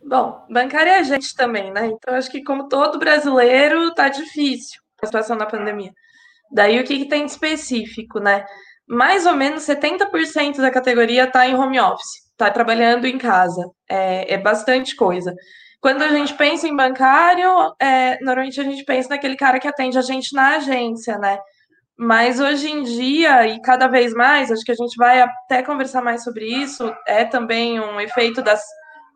[0.00, 1.86] Bom, bancária é a gente também, né?
[1.86, 5.92] Então, acho que como todo brasileiro, tá difícil a situação da pandemia.
[6.48, 8.46] Daí, o que, que tem de específico, né?
[8.86, 13.68] Mais ou menos 70% da categoria está em home office, está trabalhando em casa.
[13.90, 15.34] É, é, bastante coisa.
[15.80, 19.98] Quando a gente pensa em bancário, é, normalmente a gente pensa naquele cara que atende
[19.98, 21.38] a gente na agência, né?
[21.96, 26.00] Mas hoje em dia, e cada vez mais, acho que a gente vai até conversar
[26.00, 28.62] mais sobre isso, é também um efeito das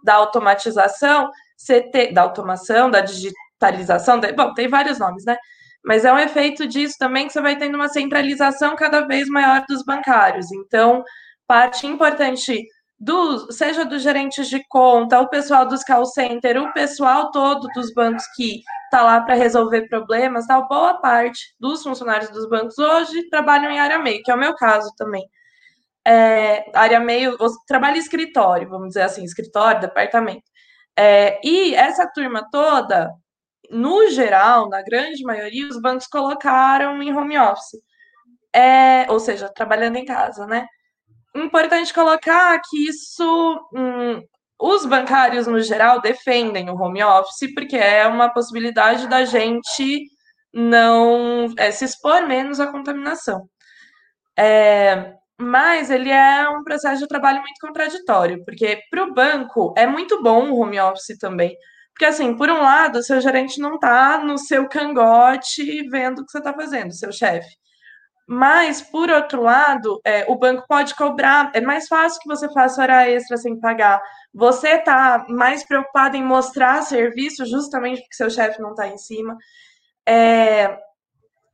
[0.04, 5.36] da automatização, CT, da automação, da digitalização, da, bom, tem vários nomes, né?
[5.84, 9.64] Mas é um efeito disso também que você vai tendo uma centralização cada vez maior
[9.68, 10.50] dos bancários.
[10.52, 11.04] Então,
[11.46, 12.64] parte importante
[13.02, 17.92] do, seja dos gerentes de conta, o pessoal dos call center, o pessoal todo dos
[17.92, 23.28] bancos que está lá para resolver problemas, tal, boa parte dos funcionários dos bancos hoje
[23.28, 25.28] trabalham em área meio, que é o meu caso também
[26.06, 27.36] é, área meio.
[27.66, 30.44] Trabalho em escritório, vamos dizer assim, escritório, departamento.
[30.96, 33.10] É, e essa turma toda,
[33.70, 37.80] no geral, na grande maioria, os bancos colocaram em home office.
[38.54, 40.66] É, ou seja, trabalhando em casa, né?
[41.34, 43.68] Importante colocar que isso.
[43.74, 44.20] Hum,
[44.60, 50.06] os bancários, no geral, defendem o home office porque é uma possibilidade da gente
[50.52, 53.48] não é, se expor menos à contaminação.
[54.38, 59.86] É, mas ele é um processo de trabalho muito contraditório, porque para o banco é
[59.86, 61.56] muito bom o home office também.
[61.92, 66.32] Porque, assim, por um lado, seu gerente não está no seu cangote vendo o que
[66.32, 67.50] você está fazendo, seu chefe.
[68.34, 72.80] Mas, por outro lado, é, o banco pode cobrar, é mais fácil que você faça
[72.80, 74.00] hora extra sem pagar.
[74.32, 79.36] Você está mais preocupado em mostrar serviço justamente porque seu chefe não está em cima.
[80.08, 80.78] É,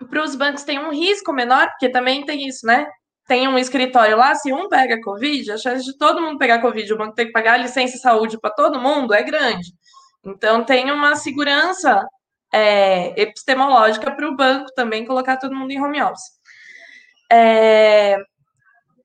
[0.09, 2.87] para os bancos tem um risco menor, porque também tem isso, né?
[3.27, 6.93] tem um escritório lá, se um pega Covid, a chance de todo mundo pegar Covid,
[6.93, 9.73] o banco ter que pagar a licença de saúde para todo mundo é grande.
[10.25, 12.07] Então, tem uma segurança
[12.55, 16.38] é, epistemológica para o banco também colocar todo mundo em home office.
[17.31, 18.17] É,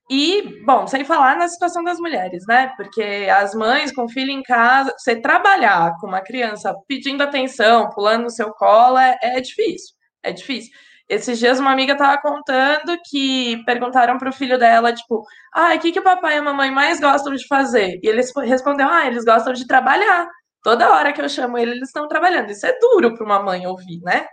[0.10, 2.72] e, bom, sem falar na situação das mulheres, né?
[2.78, 8.24] Porque as mães com filho em casa, você trabalhar com uma criança pedindo atenção, pulando
[8.24, 9.96] no seu colo, é, é difícil.
[10.22, 10.72] É difícil.
[11.10, 15.80] Esses dias uma amiga estava contando que perguntaram para o filho dela, tipo, ah, o
[15.80, 18.00] que, que o papai e a mamãe mais gostam de fazer?
[18.04, 20.28] E eles respondeu, ah, eles gostam de trabalhar.
[20.64, 22.50] Toda hora que eu chamo ele, eles estão trabalhando.
[22.52, 24.26] Isso é duro para uma mãe ouvir, né?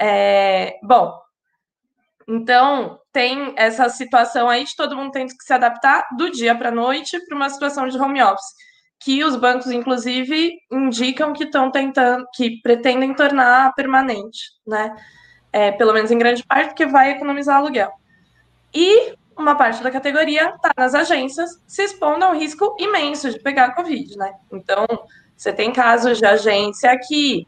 [0.00, 1.12] É, bom,
[2.28, 6.68] então tem essa situação aí de todo mundo tendo que se adaptar do dia para
[6.68, 8.54] a noite para uma situação de home office,
[9.00, 14.94] que os bancos, inclusive, indicam que estão tentando, que pretendem tornar permanente, né?
[15.52, 17.92] é, pelo menos em grande parte, porque vai economizar aluguel.
[18.74, 23.38] E uma parte da categoria está nas agências, se expondo a um risco imenso de
[23.38, 24.34] pegar Covid, né?
[24.52, 24.86] Então,
[25.36, 27.46] você tem casos de agência que,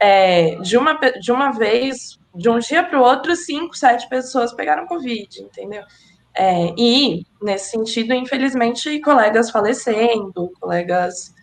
[0.00, 4.52] é, de, uma, de uma vez, de um dia para o outro, cinco, sete pessoas
[4.52, 5.82] pegaram Covid, entendeu?
[6.34, 11.34] É, e, nesse sentido, infelizmente, colegas falecendo, colegas,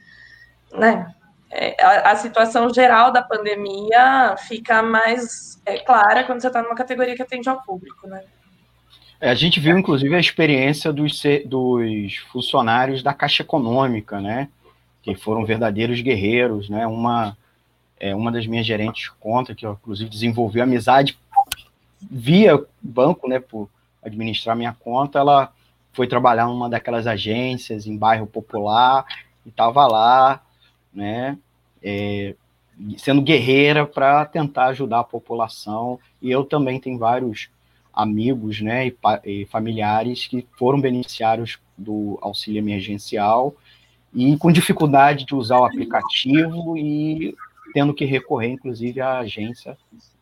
[0.72, 1.14] né,
[1.52, 6.76] é, a, a, situação geral da pandemia fica mais é, clara quando você está numa
[6.76, 8.24] categoria que atende ao público, né?
[9.20, 14.50] É, a gente viu, inclusive, a experiência dos, dos funcionários da Caixa Econômica, né?
[15.02, 16.86] Que foram verdadeiros guerreiros, né?
[16.86, 17.36] Uma,
[18.00, 21.18] é, uma das minhas gerentes conta, que inclusive desenvolveu amizade
[22.02, 23.40] via banco, né?
[23.40, 23.70] Por
[24.04, 25.52] administrar minha conta, ela
[25.92, 29.06] foi trabalhar numa daquelas agências em bairro popular
[29.46, 30.42] e estava lá
[30.94, 31.38] né,
[31.82, 32.36] é,
[32.98, 36.00] sendo guerreira para tentar ajudar a população.
[36.22, 37.50] E eu também tenho vários
[37.94, 38.96] amigos né, e,
[39.26, 43.56] e, familiares que foram beneficiários do auxílio emergencial
[44.14, 47.36] e com dificuldade de usar o aplicativo e
[47.78, 49.78] tendo que recorrer, inclusive, à agência.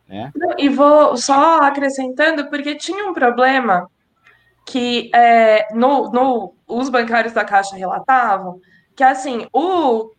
[0.06, 0.30] Né?
[0.58, 3.90] E vou só acrescentando, porque tinha um problema
[4.66, 8.60] que é, no, no, os bancários da Caixa relatavam,
[8.94, 10.10] que assim, o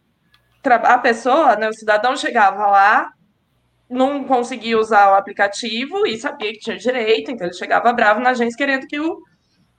[0.65, 3.13] a pessoa, né, o cidadão chegava lá,
[3.87, 8.31] não conseguia usar o aplicativo e sabia que tinha direito, então ele chegava bravo na
[8.31, 9.21] agência querendo que o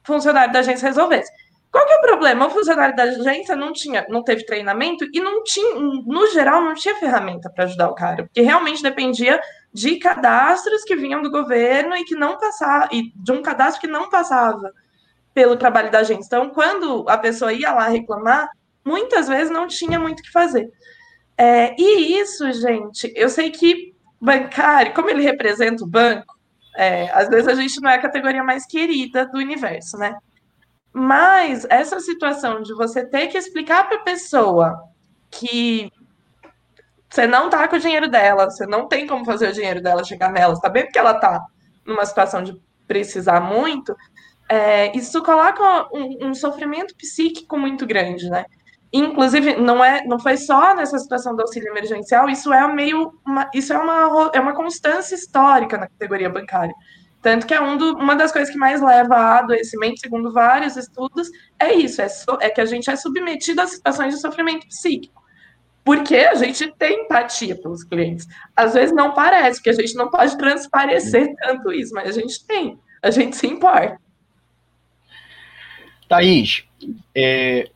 [0.05, 1.31] funcionário da agência resolvesse.
[1.71, 2.47] Qual que é o problema?
[2.47, 6.75] O funcionário da agência não tinha, não teve treinamento e não tinha, no geral, não
[6.75, 9.41] tinha ferramenta para ajudar o cara, porque realmente dependia
[9.73, 13.87] de cadastros que vinham do governo e que não passava, e de um cadastro que
[13.87, 14.73] não passava
[15.35, 16.27] pelo trabalho da agência.
[16.27, 18.49] Então, quando a pessoa ia lá reclamar,
[18.85, 20.71] muitas vezes não tinha muito o que fazer.
[21.37, 26.35] É, e isso, gente, eu sei que bancário, como ele representa o banco,
[26.77, 30.17] é, às vezes a gente não é a categoria mais querida do universo, né?
[30.93, 34.83] Mas essa situação de você ter que explicar para a pessoa
[35.31, 35.93] que
[37.09, 40.05] você não tá com o dinheiro dela, você não tem como fazer o dinheiro dela
[40.05, 41.41] chegar nela, sabendo que ela tá
[41.87, 43.95] numa situação de precisar muito,
[44.49, 48.47] é, isso coloca um, um, sofrimento psíquico muito grande, né?
[48.91, 53.51] Inclusive, não, é, não foi só nessa situação do auxílio emergencial, isso é meio uma,
[53.55, 56.75] isso é uma, é uma constância histórica na categoria bancária.
[57.21, 60.77] Tanto que é um do, uma das coisas que mais leva a adoecimento, segundo vários
[60.77, 64.67] estudos, é isso, é, so, é que a gente é submetido a situações de sofrimento
[64.69, 65.23] psíquico.
[65.85, 68.27] Porque a gente tem empatia pelos clientes.
[68.55, 72.45] Às vezes não parece, porque a gente não pode transparecer tanto isso, mas a gente
[72.47, 73.99] tem, a gente se importa.
[76.09, 76.65] Thaís,
[77.15, 77.71] é,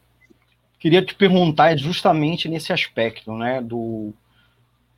[0.79, 4.13] queria te perguntar justamente nesse aspecto, né, do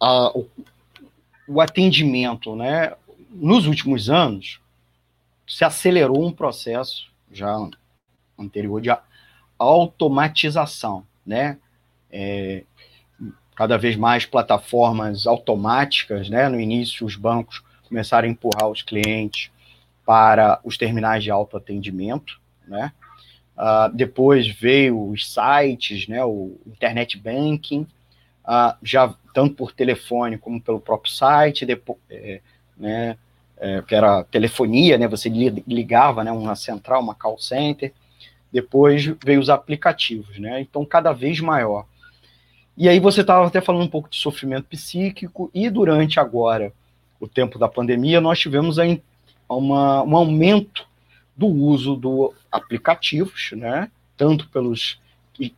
[0.01, 0.49] a, o,
[1.47, 2.95] o, atendimento, né,
[3.35, 4.61] nos últimos anos
[5.47, 7.55] se acelerou um processo já
[8.39, 8.91] anterior de
[9.59, 11.59] automatização, né,
[12.11, 12.65] é,
[13.55, 19.51] cada vez mais plataformas automáticas, né, no início os bancos começaram a empurrar os clientes
[20.07, 22.93] para os terminais de autoatendimento, né,
[23.57, 27.87] Uh, depois veio os sites, né, o internet banking,
[28.45, 32.41] uh, já tanto por telefone como pelo próprio site, depois, é,
[32.77, 33.17] né,
[33.59, 37.93] é, que era telefonia, né, você ligava, né, uma central, uma call center.
[38.53, 41.87] Depois veio os aplicativos, né, então cada vez maior.
[42.77, 45.51] E aí você estava até falando um pouco de sofrimento psíquico.
[45.55, 46.73] E durante agora
[47.21, 49.01] o tempo da pandemia nós tivemos aí
[49.49, 50.87] uma, um aumento
[51.37, 55.01] do uso do aplicativos, né, tanto pelos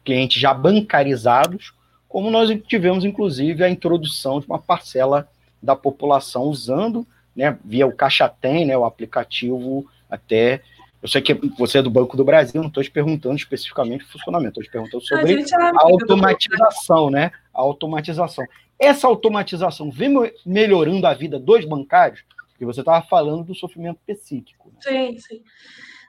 [0.04, 1.74] clientes já bancarizados,
[2.08, 5.28] como nós tivemos, inclusive, a introdução de uma parcela
[5.62, 7.06] da população usando,
[7.36, 10.62] né, via o Caixa Tem, né, o aplicativo até...
[11.02, 14.08] Eu sei que você é do Banco do Brasil, não estou te perguntando especificamente o
[14.08, 18.44] funcionamento, estou te perguntando sobre a, a automatização, né, a automatização.
[18.78, 22.24] Essa automatização vem melhorando a vida dos bancários?
[22.48, 24.70] Porque você estava falando do sofrimento psíquico.
[24.70, 24.78] Né?
[24.80, 25.42] Sim, sim.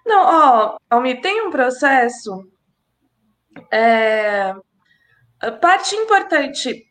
[0.06, 2.50] Não, ó, Almir, tem um processo.
[3.72, 4.54] É,
[5.62, 6.88] parte importante,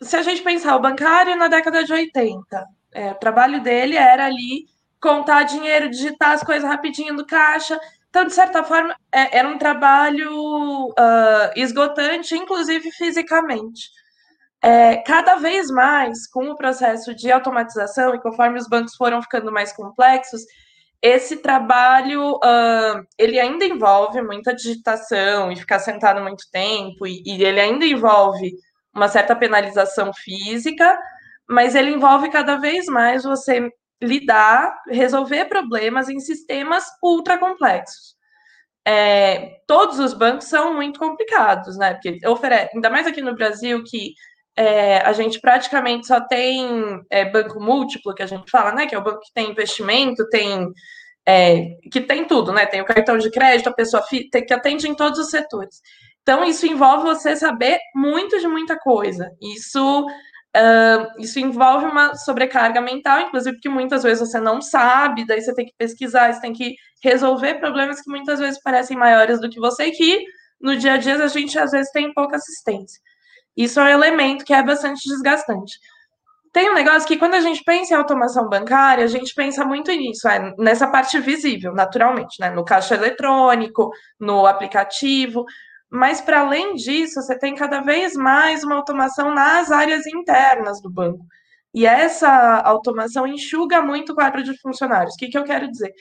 [0.00, 4.26] se a gente pensar, o bancário na década de 80, é, o trabalho dele era
[4.26, 4.66] ali
[5.00, 7.78] contar dinheiro, digitar as coisas rapidinho no caixa.
[8.08, 13.88] Então, de certa forma, é, era um trabalho uh, esgotante, inclusive fisicamente.
[14.62, 19.50] É, cada vez mais, com o processo de automatização e conforme os bancos foram ficando
[19.50, 20.42] mais complexos,
[21.00, 27.42] esse trabalho uh, ele ainda envolve muita digitação e ficar sentado muito tempo, e, e
[27.42, 28.52] ele ainda envolve
[28.94, 30.98] uma certa penalização física,
[31.50, 33.70] mas ele envolve cada vez mais você
[34.00, 38.14] lidar, resolver problemas em sistemas ultra complexos.
[38.86, 41.94] É, todos os bancos são muito complicados, né?
[41.94, 44.14] Porque oferece, ainda mais aqui no Brasil, que
[44.56, 48.86] é, a gente praticamente só tem é, banco múltiplo, que a gente fala, né?
[48.86, 50.72] Que é o banco que tem investimento, tem
[51.26, 52.64] é, que tem tudo, né?
[52.64, 55.80] Tem o cartão de crédito, a pessoa tem, que atende em todos os setores.
[56.22, 59.30] Então, isso envolve você saber muito de muita coisa.
[59.40, 60.06] Isso,
[60.56, 65.54] uh, isso envolve uma sobrecarga mental, inclusive, porque muitas vezes você não sabe, daí você
[65.54, 69.60] tem que pesquisar, você tem que resolver problemas que muitas vezes parecem maiores do que
[69.60, 70.24] você e que
[70.60, 73.00] no dia a dia a gente às vezes tem pouca assistência.
[73.56, 75.78] Isso é um elemento que é bastante desgastante.
[76.52, 79.90] Tem um negócio que, quando a gente pensa em automação bancária, a gente pensa muito
[79.92, 82.50] nisso, é, nessa parte visível, naturalmente, né?
[82.50, 85.44] No caixa eletrônico, no aplicativo.
[85.90, 90.90] Mas, para além disso, você tem cada vez mais uma automação nas áreas internas do
[90.90, 91.24] banco.
[91.74, 95.14] E essa automação enxuga muito o quadro de funcionários.
[95.14, 95.92] O que, que eu quero dizer?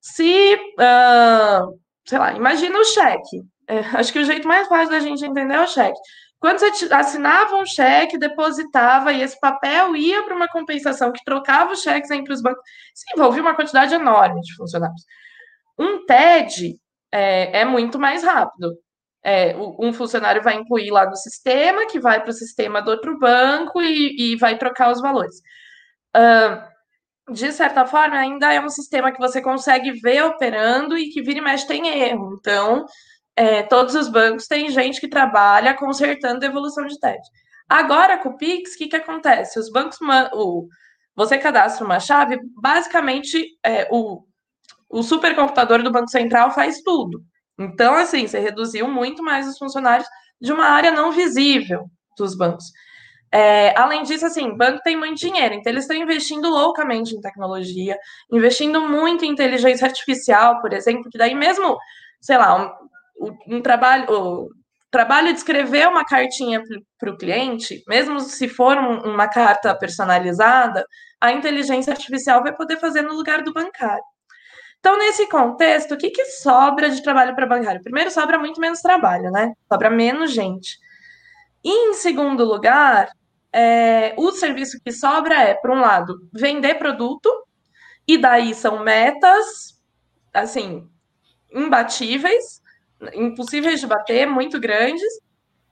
[0.00, 3.42] Se, uh, sei lá, imagina o cheque.
[3.68, 5.98] É, acho que o jeito mais fácil da gente entender é o cheque.
[6.40, 11.72] Quando você assinava um cheque, depositava e esse papel ia para uma compensação que trocava
[11.72, 12.62] os cheques entre os bancos,
[12.94, 15.04] se envolvia uma quantidade enorme de funcionários.
[15.78, 16.78] Um TED
[17.12, 18.74] é, é muito mais rápido.
[19.22, 23.18] É, um funcionário vai incluir lá no sistema, que vai para o sistema do outro
[23.18, 25.36] banco e, e vai trocar os valores.
[26.16, 31.22] Uh, de certa forma, ainda é um sistema que você consegue ver operando e que
[31.22, 32.36] vira e mexe tem erro.
[32.38, 32.86] Então,
[33.36, 37.20] é, todos os bancos têm gente que trabalha consertando devolução de TED.
[37.68, 39.58] Agora, com o Pix, o que, que acontece?
[39.58, 39.98] Os bancos,
[40.32, 40.66] o,
[41.14, 44.24] você cadastra uma chave, basicamente é, o,
[44.88, 47.22] o supercomputador do Banco Central faz tudo.
[47.60, 50.08] Então, assim, você reduziu muito mais os funcionários
[50.40, 51.84] de uma área não visível
[52.16, 52.64] dos bancos.
[53.32, 57.96] É, além disso, assim, banco tem muito dinheiro, então eles estão investindo loucamente em tecnologia,
[58.32, 61.76] investindo muito em inteligência artificial, por exemplo, que daí mesmo,
[62.20, 62.74] sei lá,
[63.20, 64.48] um, um trabalho, o
[64.90, 66.62] trabalho de escrever uma cartinha
[66.98, 70.84] para o cliente, mesmo se for um, uma carta personalizada,
[71.20, 74.02] a inteligência artificial vai poder fazer no lugar do bancário.
[74.80, 77.82] Então, nesse contexto, o que, que sobra de trabalho para bancário?
[77.82, 79.52] Primeiro, sobra muito menos trabalho, né?
[79.70, 80.78] Sobra menos gente.
[81.62, 83.10] E, em segundo lugar,
[83.52, 87.30] é, o serviço que sobra é, por um lado, vender produto,
[88.08, 89.78] e daí são metas,
[90.32, 90.88] assim,
[91.52, 92.62] imbatíveis,
[93.12, 95.12] impossíveis de bater, muito grandes,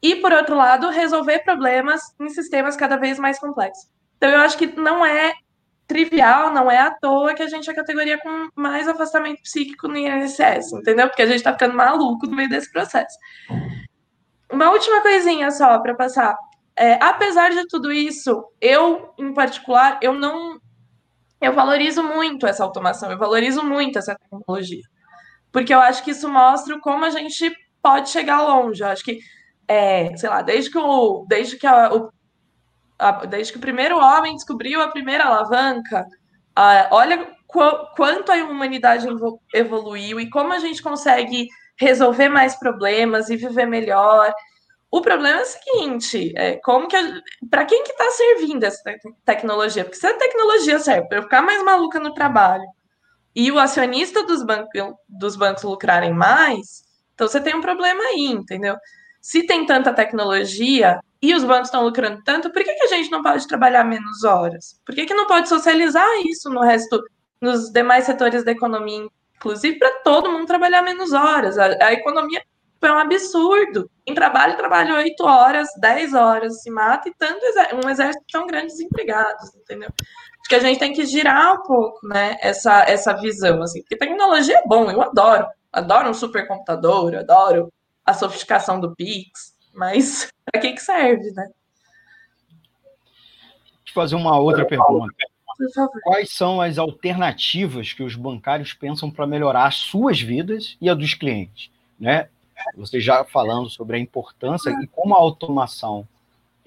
[0.02, 3.88] e, por outro lado, resolver problemas em sistemas cada vez mais complexos.
[4.18, 5.32] Então, eu acho que não é
[5.88, 9.88] trivial, não é à toa que a gente é a categoria com mais afastamento psíquico
[9.88, 11.08] no INSS, entendeu?
[11.08, 13.16] Porque a gente tá ficando maluco no meio desse processo.
[14.52, 16.36] Uma última coisinha só para passar.
[16.78, 20.60] É, apesar de tudo isso, eu, em particular, eu não.
[21.40, 24.82] Eu valorizo muito essa automação, eu valorizo muito essa tecnologia.
[25.50, 27.50] Porque eu acho que isso mostra como a gente
[27.82, 28.82] pode chegar longe.
[28.82, 29.20] Eu acho que,
[29.66, 32.10] é, sei lá, desde que o, desde que a, o
[33.28, 36.04] desde que o primeiro homem descobriu a primeira alavanca,
[36.90, 37.60] olha qu
[37.96, 39.06] quanto a humanidade
[39.54, 44.32] evoluiu e como a gente consegue resolver mais problemas e viver melhor.
[44.90, 46.96] O problema é o seguinte, é, como que
[47.50, 49.84] para quem que está servindo essa te tecnologia?
[49.84, 52.64] Porque se a tecnologia serve para eu ficar mais maluca no trabalho
[53.34, 54.66] e o acionista dos, ban
[55.08, 56.82] dos bancos lucrarem mais,
[57.14, 58.76] então você tem um problema aí, entendeu?
[59.20, 63.10] Se tem tanta tecnologia, e os bancos estão lucrando tanto, por que, que a gente
[63.10, 64.80] não pode trabalhar menos horas?
[64.86, 67.02] Por que, que não pode socializar isso no resto,
[67.40, 71.58] nos demais setores da economia, inclusive para todo mundo trabalhar menos horas?
[71.58, 72.42] A, a economia
[72.86, 73.90] é um absurdo.
[74.06, 77.40] Quem trabalha, trabalha oito horas, dez horas, se mata e tanto
[77.84, 79.90] um exército tão grande desempregados, entendeu?
[79.98, 83.96] Acho que a gente tem que girar um pouco, né, essa, essa visão, assim, porque
[83.96, 85.46] tecnologia é bom, eu adoro.
[85.72, 87.72] Adoro um supercomputador, adoro
[88.06, 91.50] a sofisticação do Pix, mas para que, que serve, né?
[93.84, 95.14] Deixa eu fazer uma outra pergunta.
[96.04, 100.94] Quais são as alternativas que os bancários pensam para melhorar as suas vidas e a
[100.94, 101.70] dos clientes?
[101.98, 102.28] Né?
[102.76, 106.06] Você já falando sobre a importância e como a automação,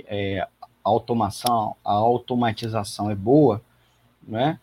[0.05, 3.61] é, a automação, a automatização é boa,
[4.21, 4.59] né?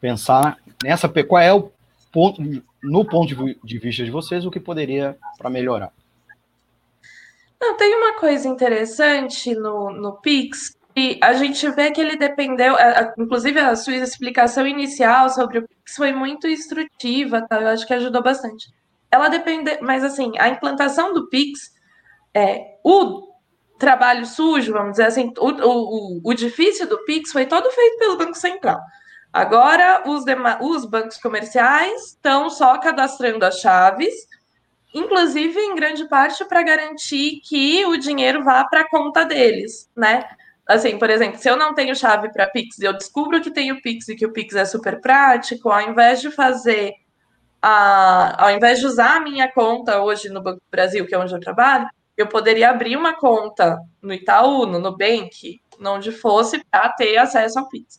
[0.00, 1.70] Pensar nessa qual é o
[2.10, 2.42] ponto,
[2.82, 5.92] no ponto de vista de vocês, o que poderia para melhorar.
[7.60, 12.74] Não, tem uma coisa interessante no, no Pix, que a gente vê que ele dependeu,
[13.18, 17.60] inclusive a sua explicação inicial sobre o Pix foi muito instrutiva, tá?
[17.60, 18.72] Eu acho que ajudou bastante.
[19.10, 21.72] Ela depende, mas assim, a implantação do Pix,
[22.32, 23.28] é, o
[23.78, 28.16] trabalho sujo, vamos dizer assim, o, o, o difícil do Pix foi todo feito pelo
[28.16, 28.78] Banco Central.
[29.32, 30.24] Agora, os,
[30.60, 34.14] os bancos comerciais estão só cadastrando as chaves
[34.94, 40.24] inclusive em grande parte para garantir que o dinheiro vá para a conta deles, né?
[40.66, 43.80] Assim, por exemplo, se eu não tenho chave para Pix e eu descubro que tenho
[43.82, 46.92] Pix e que o Pix é super prático, ao invés de fazer
[47.60, 51.18] a, ao invés de usar a minha conta hoje no Banco do Brasil, que é
[51.18, 56.88] onde eu trabalho, eu poderia abrir uma conta no Itaú, no Nubank, onde fosse para
[56.90, 57.98] ter acesso ao Pix.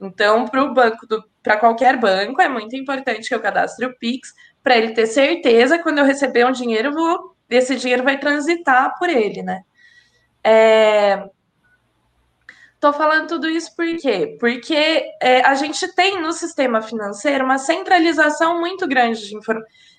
[0.00, 1.06] Então, para o banco,
[1.42, 4.32] para qualquer banco, é muito importante que eu cadastre o Pix,
[4.62, 9.08] para ele ter certeza quando eu receber um dinheiro, vou, esse dinheiro vai transitar por
[9.08, 9.62] ele, né?
[10.44, 11.28] É...
[12.78, 14.38] Tô falando tudo isso por quê?
[14.40, 19.36] Porque é, a gente tem no sistema financeiro uma centralização muito grande de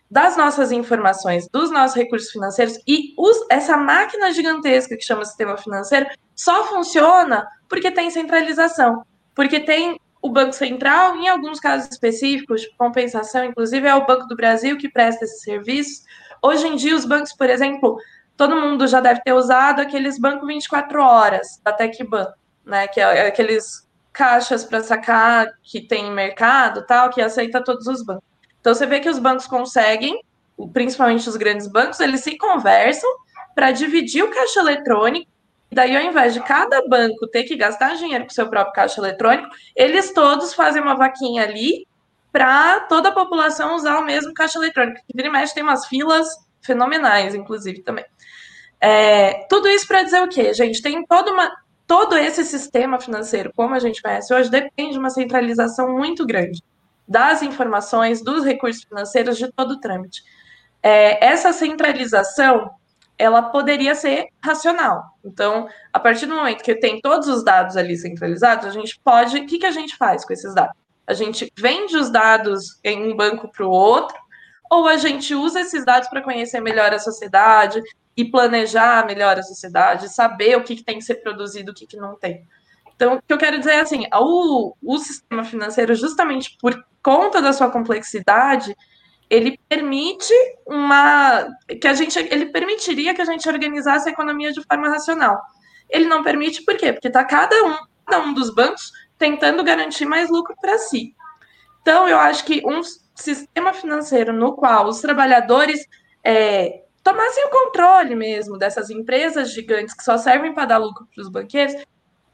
[0.09, 5.55] das nossas informações, dos nossos recursos financeiros, e os, essa máquina gigantesca que chama sistema
[5.57, 6.05] financeiro
[6.35, 12.75] só funciona porque tem centralização, porque tem o Banco Central, em alguns casos específicos, de
[12.77, 16.03] compensação, inclusive é o Banco do Brasil que presta esse serviço.
[16.41, 17.97] Hoje em dia, os bancos, por exemplo,
[18.37, 22.31] todo mundo já deve ter usado aqueles bancos 24 horas da TecBan,
[22.63, 22.87] né?
[22.87, 28.23] Que é aqueles caixas para sacar que tem mercado tal, que aceita todos os bancos.
[28.59, 30.21] Então você vê que os bancos conseguem,
[30.71, 33.09] principalmente os grandes bancos, eles se conversam
[33.55, 35.29] para dividir o caixa eletrônico
[35.73, 39.49] Daí, ao invés de cada banco ter que gastar dinheiro com seu próprio caixa eletrônico,
[39.75, 41.87] eles todos fazem uma vaquinha ali
[42.31, 44.99] para toda a população usar o mesmo caixa eletrônico.
[45.07, 46.27] Que vira e mexe tem umas filas
[46.61, 48.05] fenomenais, inclusive, também.
[48.81, 50.81] É, tudo isso para dizer o quê, gente?
[50.81, 51.49] Tem toda uma,
[51.87, 56.61] todo esse sistema financeiro, como a gente conhece hoje, depende de uma centralização muito grande
[57.07, 60.23] das informações, dos recursos financeiros, de todo o trâmite.
[60.81, 62.71] É, essa centralização
[63.21, 65.03] ela poderia ser racional.
[65.23, 69.37] Então, a partir do momento que tem todos os dados ali centralizados, a gente pode.
[69.37, 70.75] O que, que a gente faz com esses dados?
[71.05, 74.17] A gente vende os dados em um banco para o outro,
[74.71, 77.79] ou a gente usa esses dados para conhecer melhor a sociedade
[78.17, 81.85] e planejar melhor a sociedade, saber o que, que tem que ser produzido, o que,
[81.85, 82.43] que não tem.
[82.95, 87.39] Então, o que eu quero dizer é assim, o, o sistema financeiro, justamente por conta
[87.39, 88.75] da sua complexidade,
[89.31, 90.33] ele permite
[90.67, 91.47] uma
[91.79, 95.39] que a gente ele permitiria que a gente organizasse a economia de forma racional.
[95.89, 96.91] Ele não permite por quê?
[96.91, 101.15] Porque está cada um, cada um dos bancos tentando garantir mais lucro para si.
[101.81, 102.81] Então, eu acho que um
[103.15, 105.87] sistema financeiro no qual os trabalhadores
[106.23, 111.21] é, tomassem o controle mesmo dessas empresas gigantes que só servem para dar lucro para
[111.21, 111.73] os banqueiros.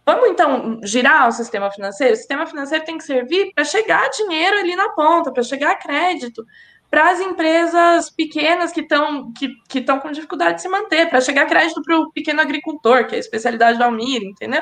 [0.03, 2.13] Vamos então girar o sistema financeiro?
[2.13, 6.43] O sistema financeiro tem que servir para chegar dinheiro ali na ponta, para chegar crédito
[6.89, 11.45] para as empresas pequenas que estão que, que com dificuldade de se manter, para chegar
[11.45, 14.61] crédito para o pequeno agricultor, que é a especialidade do Almir, entendeu?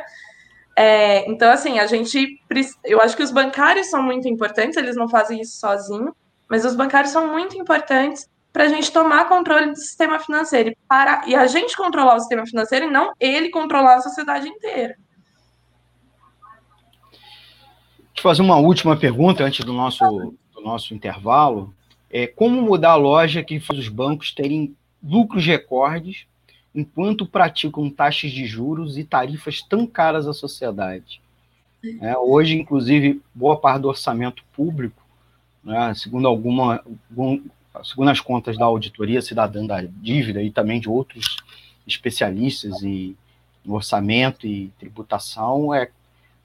[0.76, 2.42] É, então, assim, a gente.
[2.84, 6.12] Eu acho que os bancários são muito importantes, eles não fazem isso sozinhos,
[6.50, 10.78] mas os bancários são muito importantes para a gente tomar controle do sistema financeiro e,
[10.88, 14.96] para, e a gente controlar o sistema financeiro e não ele controlar a sociedade inteira.
[18.14, 21.74] Deixa eu fazer uma última pergunta antes do nosso, do nosso intervalo.
[22.18, 26.26] É, como mudar a loja que faz os bancos terem lucros recordes
[26.74, 31.20] enquanto praticam taxas de juros e tarifas tão caras à sociedade?
[32.00, 35.06] É, hoje, inclusive, boa parte do orçamento público,
[35.62, 37.42] né, segundo alguma, algum,
[37.84, 41.36] segundo as contas da auditoria cidadã da dívida e também de outros
[41.86, 43.14] especialistas em
[43.68, 45.90] orçamento e tributação, é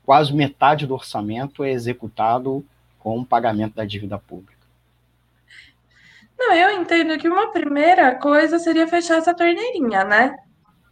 [0.04, 2.66] quase metade do orçamento é executado
[2.98, 4.59] com o pagamento da dívida pública.
[6.40, 10.34] Não, eu entendo que uma primeira coisa seria fechar essa torneirinha, né?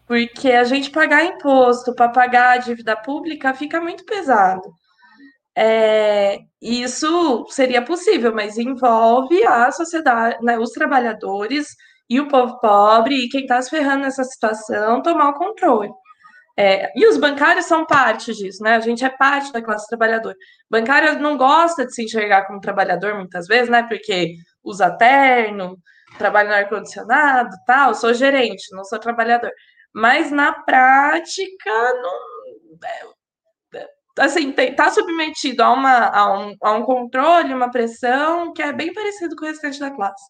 [0.06, 4.62] Porque a gente pagar imposto para pagar a dívida pública fica muito pesado.
[5.56, 11.68] É, isso seria possível, mas envolve a sociedade, né, os trabalhadores
[12.08, 15.90] e o povo pobre e quem está se ferrando nessa situação tomar o controle.
[16.58, 18.76] É, e os bancários são parte disso, né?
[18.76, 20.36] A gente é parte da classe trabalhadora.
[20.70, 23.84] Bancário não gosta de se enxergar como trabalhador muitas vezes, né?
[23.84, 24.34] Porque
[24.68, 25.78] usa terno,
[26.16, 27.94] trabalha no ar-condicionado, tal.
[27.94, 29.50] Sou gerente, não sou trabalhador.
[29.92, 31.70] Mas na prática,
[32.02, 33.88] não, é, é,
[34.20, 38.92] assim, está submetido a, uma, a, um, a um controle, uma pressão que é bem
[38.92, 40.24] parecido com o restante da classe.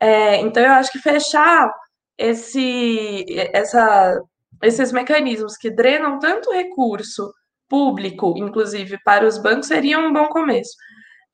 [0.00, 1.70] É, então, eu acho que fechar
[2.18, 4.20] esse, essa,
[4.62, 7.32] esses mecanismos que drenam tanto recurso
[7.68, 10.72] público, inclusive para os bancos, seria um bom começo.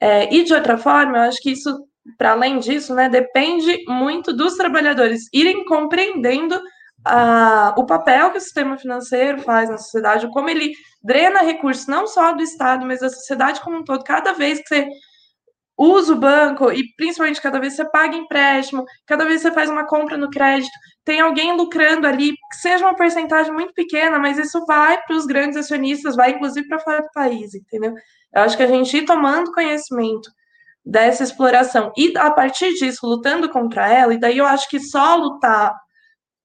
[0.01, 1.71] É, e de outra forma, eu acho que isso
[2.17, 6.61] para além disso, né, depende muito dos trabalhadores irem compreendendo
[7.05, 12.07] ah, o papel que o sistema financeiro faz na sociedade, como ele drena recursos não
[12.07, 14.05] só do Estado, mas da sociedade como um todo.
[14.05, 14.89] Cada vez que você
[15.79, 19.55] usa o banco e principalmente cada vez que você paga empréstimo, cada vez que você
[19.55, 20.73] faz uma compra no crédito,
[21.05, 25.25] tem alguém lucrando ali, que seja uma porcentagem muito pequena, mas isso vai para os
[25.25, 27.95] grandes acionistas, vai inclusive para fora do país, entendeu?
[28.35, 30.29] Eu acho que a gente ir tomando conhecimento
[30.89, 31.93] dessa exploração.
[31.97, 35.75] E a partir disso, lutando contra ela, e daí eu acho que só lutar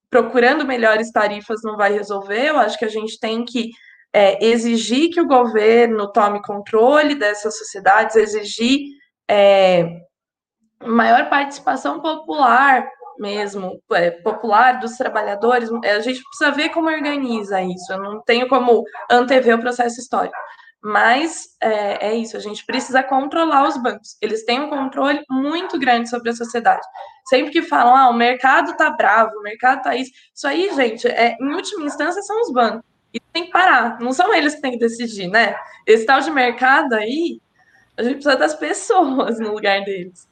[0.10, 3.70] procurando melhores tarifas não vai resolver, eu acho que a gente tem que
[4.12, 8.82] é, exigir que o governo tome controle dessas sociedades, exigir
[9.28, 9.88] é,
[10.86, 12.88] maior participação popular
[13.18, 18.48] mesmo, é, popular dos trabalhadores, a gente precisa ver como organiza isso, eu não tenho
[18.50, 20.36] como antever o processo histórico.
[20.84, 24.18] Mas é, é, isso, a gente precisa controlar os bancos.
[24.22, 26.86] Eles têm um controle muito grande sobre a sociedade.
[27.26, 30.12] Sempre que falam, ah, o mercado tá bravo, o mercado tá isso.
[30.36, 32.82] Isso aí, gente, é, em última instância, são os bancos.
[33.14, 33.98] E tem que parar.
[34.02, 35.56] Não são eles que têm que decidir, né?
[35.88, 37.40] Esse tal de mercado aí,
[37.96, 40.28] a gente precisa das pessoas no lugar deles.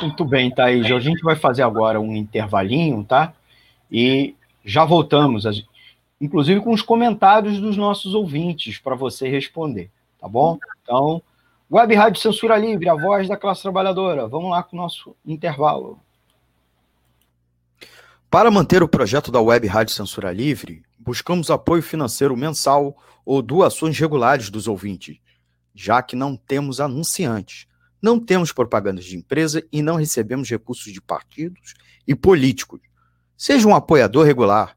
[0.00, 0.86] Muito bem, Thaís.
[0.92, 3.32] A gente vai fazer agora um intervalinho, tá?
[3.90, 5.44] E já voltamos
[6.20, 10.58] inclusive com os comentários dos nossos ouvintes para você responder, tá bom?
[10.82, 11.22] Então,
[11.70, 14.28] Web Rádio Censura Livre, a voz da classe trabalhadora.
[14.28, 15.98] Vamos lá com o nosso intervalo.
[18.30, 23.98] Para manter o projeto da Web Rádio Censura Livre, buscamos apoio financeiro mensal ou doações
[23.98, 25.18] regulares dos ouvintes,
[25.74, 27.66] já que não temos anunciantes,
[28.00, 31.74] não temos propagandas de empresa e não recebemos recursos de partidos
[32.06, 32.80] e políticos.
[33.36, 34.76] Seja um apoiador regular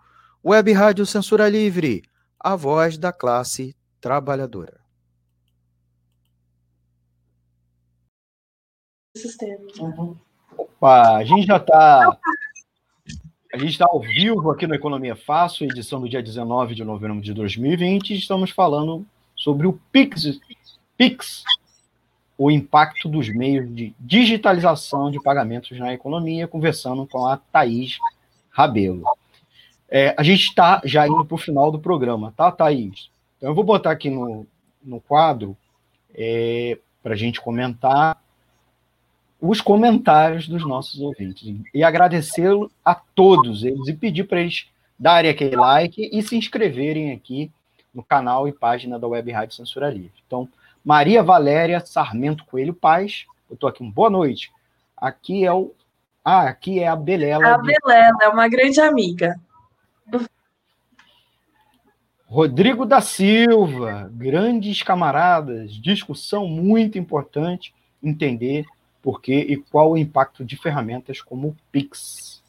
[0.43, 2.01] Web Rádio Censura Livre,
[2.39, 4.81] a voz da classe trabalhadora.
[10.57, 12.17] Opa, a gente já está
[13.53, 17.21] a gente está ao vivo aqui no Economia Fácil, edição do dia 19 de novembro
[17.21, 18.15] de 2020.
[18.15, 20.39] Estamos falando sobre o Pix,
[20.97, 21.43] Pix,
[22.35, 27.99] o impacto dos meios de digitalização de pagamentos na economia, conversando com a Thaís
[28.49, 29.03] Rabelo.
[29.93, 33.11] É, a gente está já indo para o final do programa, tá, Thaís?
[33.37, 34.47] Então eu vou botar aqui no,
[34.81, 35.57] no quadro
[36.15, 38.17] é, para a gente comentar
[39.41, 44.67] os comentários dos nossos ouvintes e agradecê-lo a todos eles e pedir para eles
[44.97, 47.51] darem aquele like e se inscreverem aqui
[47.93, 50.13] no canal e página da Web Rádio Censura Livre.
[50.25, 50.47] Então,
[50.85, 54.51] Maria Valéria Sarmento Coelho Paz, eu estou aqui, boa noite.
[54.95, 55.73] Aqui é o.
[56.23, 57.55] Ah, aqui é a Belela.
[57.55, 59.37] A Belela, é uma grande amiga.
[62.25, 68.65] Rodrigo da Silva, grandes camaradas, discussão muito importante, entender
[69.01, 72.41] por quê e qual o impacto de ferramentas como o Pix.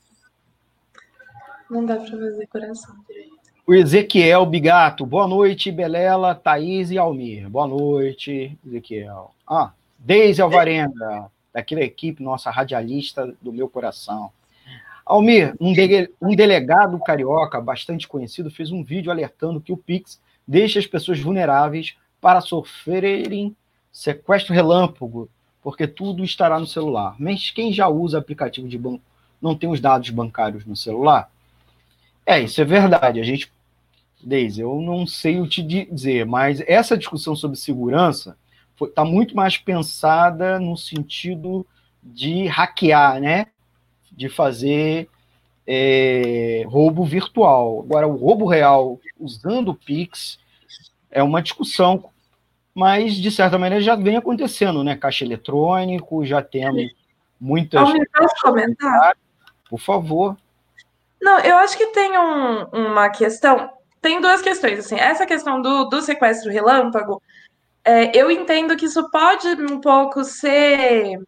[1.69, 3.33] Não dá para fazer coração direito.
[3.67, 7.49] O Ezequiel Bigato, boa noite, Belela, Thaís e Almir.
[7.49, 9.33] Boa noite, Ezequiel.
[9.47, 14.31] Ah, Deise Alvarenga, daquela equipe, nossa radialista do meu coração.
[15.05, 15.73] Almir, um,
[16.21, 21.21] um delegado carioca bastante conhecido fez um vídeo alertando que o Pix deixa as pessoas
[21.21, 23.57] vulneráveis para sofrerem
[23.91, 25.29] sequestro relâmpago
[25.63, 27.15] porque tudo estará no celular.
[27.19, 29.03] Mas quem já usa aplicativo de banco
[29.41, 31.31] não tem os dados bancários no celular?
[32.27, 33.21] É, isso é verdade.
[33.21, 33.51] A gente,
[34.23, 38.37] Deise, eu não sei o te dizer, mas essa discussão sobre segurança
[38.81, 41.65] está muito mais pensada no sentido
[42.03, 43.47] de hackear, né?
[44.13, 45.09] De fazer
[45.67, 47.81] é, roubo virtual.
[47.81, 50.39] Agora, o roubo real usando o Pix
[51.11, 52.13] é uma discussão
[52.75, 54.97] mas de certa maneira já vem acontecendo, né?
[54.97, 56.91] Caixa eletrônico, já temos
[57.41, 57.81] muitas.
[57.83, 59.17] Posso comentar?
[59.69, 60.37] Por favor.
[61.21, 63.71] Não, eu acho que tem um, uma questão.
[64.01, 64.97] Tem duas questões, assim.
[64.97, 67.23] Essa questão do, do sequestro relâmpago,
[67.85, 71.21] é, eu entendo que isso pode um pouco ser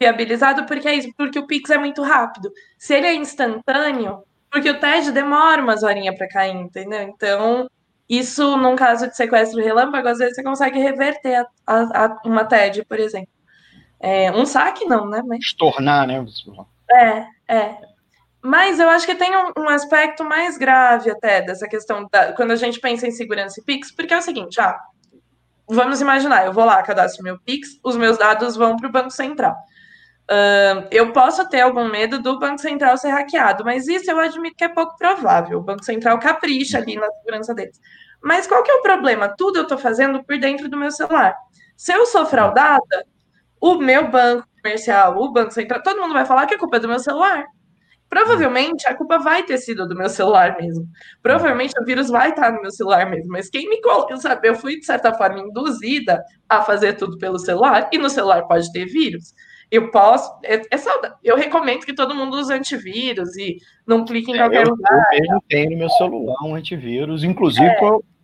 [0.00, 2.50] viabilizado porque é isso, porque o Pix é muito rápido.
[2.78, 7.02] Se ele é instantâneo, porque o TED demora umas horinhas para cair, entendeu?
[7.02, 7.68] Então,
[8.08, 12.44] isso, num caso de sequestro relâmpago, às vezes você consegue reverter a, a, a uma
[12.44, 13.28] TED, por exemplo.
[13.98, 15.22] É, um saque, não, né?
[15.26, 15.40] Mas...
[15.40, 16.24] Estornar, né?
[16.90, 17.76] É, é.
[18.42, 22.52] Mas eu acho que tem um, um, aspecto mais grave até dessa questão, da, quando
[22.52, 24.78] a gente pensa em segurança e Pix, porque é o seguinte, ah,
[25.68, 29.10] vamos imaginar, eu vou lá, cadastro meu Pix, os meus dados vão para o Banco
[29.10, 29.56] Central.
[30.28, 34.56] Uh, eu posso ter algum medo do Banco Central ser hackeado, mas isso eu admito
[34.56, 35.58] que é pouco provável.
[35.58, 37.80] O Banco Central capricha ali na segurança deles.
[38.20, 39.28] Mas qual que é o problema?
[39.36, 41.36] Tudo eu estou fazendo por dentro do meu celular.
[41.76, 43.06] Se eu sou fraudada,
[43.60, 46.80] o meu banco comercial, o Banco Central, todo mundo vai falar que a culpa é
[46.80, 47.44] do meu celular.
[48.08, 50.88] Provavelmente a culpa vai ter sido do meu celular mesmo.
[51.22, 53.30] Provavelmente o vírus vai estar no meu celular mesmo.
[53.30, 54.48] Mas quem me coloca, sabe?
[54.48, 58.72] Eu fui, de certa forma, induzida a fazer tudo pelo celular, e no celular pode
[58.72, 59.34] ter vírus.
[59.70, 60.32] Eu posso.
[60.44, 61.16] É, é saudável.
[61.22, 65.08] Eu recomendo que todo mundo use antivírus e não clique em é, qualquer eu, lugar.
[65.12, 67.78] Eu mesmo tenho no meu celular um antivírus, inclusive é.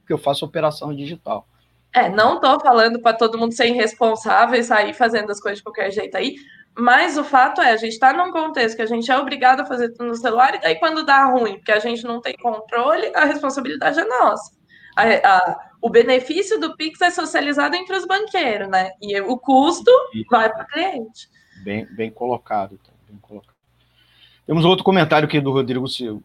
[0.07, 1.47] que eu faço operação digital.
[1.95, 5.64] É, não estou falando para todo mundo ser irresponsável e sair fazendo as coisas de
[5.64, 6.36] qualquer jeito aí,
[6.74, 9.66] mas o fato é, a gente está num contexto que a gente é obrigado a
[9.66, 13.12] fazer tudo no celular, e daí quando dá ruim, porque a gente não tem controle,
[13.14, 14.53] a responsabilidade é nossa.
[14.97, 18.93] A, a, o benefício do Pix é socializado entre os banqueiros, né?
[19.01, 20.26] E o custo Isso.
[20.30, 21.28] vai para o cliente.
[21.64, 22.93] Bem, bem colocado, tá?
[23.09, 23.53] bem colocado.
[24.47, 26.22] Temos outro comentário aqui do Rodrigo Silva.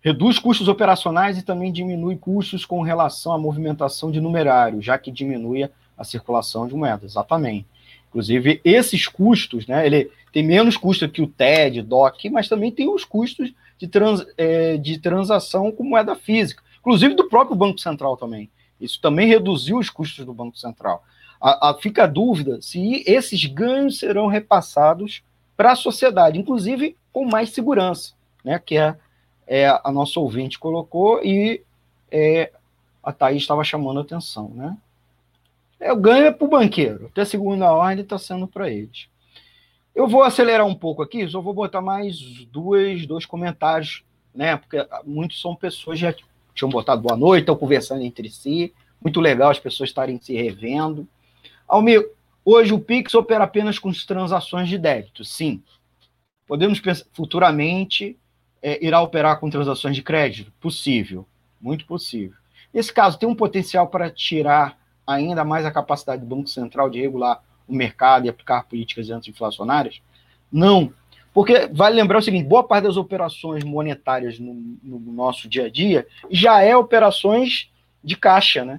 [0.00, 5.10] Reduz custos operacionais e também diminui custos com relação à movimentação de numerário, já que
[5.10, 7.12] diminui a circulação de moedas.
[7.12, 7.66] Exatamente.
[8.08, 12.88] Inclusive, esses custos, né, ele tem menos custo que o TED, DOC, mas também tem
[12.88, 18.16] os custos de, trans, é, de transação com moeda física, inclusive do próprio Banco Central
[18.16, 18.50] também.
[18.80, 21.02] Isso também reduziu os custos do Banco Central
[21.44, 25.22] a, a, fica a dúvida se esses ganhos serão repassados
[25.54, 28.58] para a sociedade, inclusive com mais segurança, né?
[28.58, 28.96] Que é,
[29.46, 31.62] é a nossa ouvinte colocou e
[32.10, 32.50] é,
[33.02, 34.74] a Thaís estava chamando a atenção, né?
[35.78, 39.06] É, o ganho é para o banqueiro, até segunda ordem está sendo para eles.
[39.94, 42.18] Eu vou acelerar um pouco aqui, só vou botar mais
[42.50, 44.02] dois, dois comentários,
[44.34, 44.56] né?
[44.56, 46.14] Porque muitos são pessoas já
[46.54, 48.72] tinham botado boa noite, estão conversando entre si.
[49.02, 51.06] Muito legal as pessoas estarem se revendo.
[51.68, 52.08] Almir,
[52.44, 55.62] hoje o Pix opera apenas com transações de débito, sim.
[56.46, 58.18] Podemos pensar futuramente
[58.62, 60.50] é, irá operar com transações de crédito?
[60.58, 61.26] Possível,
[61.60, 62.36] muito possível.
[62.72, 66.98] Nesse caso, tem um potencial para tirar ainda mais a capacidade do Banco Central de
[66.98, 70.00] regular o mercado e aplicar políticas anti-inflacionárias?
[70.50, 70.92] Não,
[71.34, 75.68] porque vale lembrar o seguinte: boa parte das operações monetárias no, no nosso dia a
[75.68, 77.68] dia já é operações
[78.02, 78.78] de caixa, né?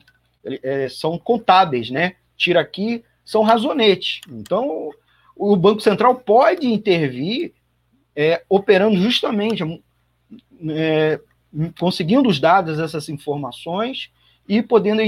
[0.63, 2.15] É, são contábeis, né?
[2.37, 4.21] Tira aqui, são razonetes.
[4.29, 4.91] Então,
[5.35, 7.53] o Banco Central pode intervir
[8.15, 9.63] é, operando justamente,
[10.69, 11.19] é,
[11.77, 14.11] conseguindo os dados dessas informações
[14.47, 15.01] e podendo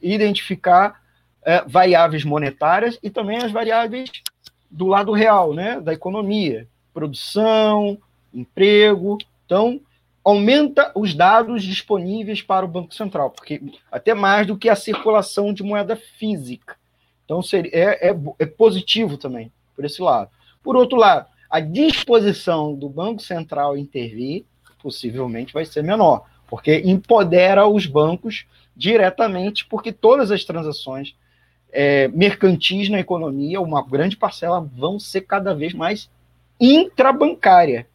[0.00, 1.02] identificar
[1.44, 4.10] é, variáveis monetárias e também as variáveis
[4.70, 7.98] do lado real, né, da economia, produção,
[8.32, 9.18] emprego.
[9.44, 9.80] Então,
[10.24, 15.52] aumenta os dados disponíveis para o Banco Central, porque até mais do que a circulação
[15.52, 16.76] de moeda física.
[17.24, 20.30] Então, seria, é, é, é positivo também, por esse lado.
[20.62, 24.44] Por outro lado, a disposição do Banco Central intervir
[24.82, 31.14] possivelmente vai ser menor, porque empodera os bancos diretamente, porque todas as transações
[31.70, 36.10] é, mercantis na economia, uma grande parcela, vão ser cada vez mais
[36.62, 37.88] intrabancária.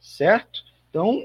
[0.00, 0.64] Certo?
[0.90, 1.24] Então,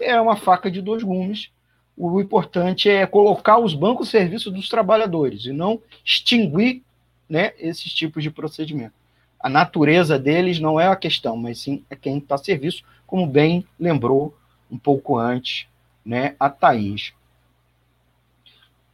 [0.00, 1.50] é uma faca de dois gumes.
[1.94, 6.82] O importante é colocar os bancos serviço dos trabalhadores e não extinguir
[7.28, 8.94] né, esses tipos de procedimento.
[9.38, 13.26] A natureza deles não é a questão, mas sim é quem está a serviço, como
[13.26, 14.34] bem lembrou
[14.70, 15.66] um pouco antes
[16.04, 17.12] né, a Thaís.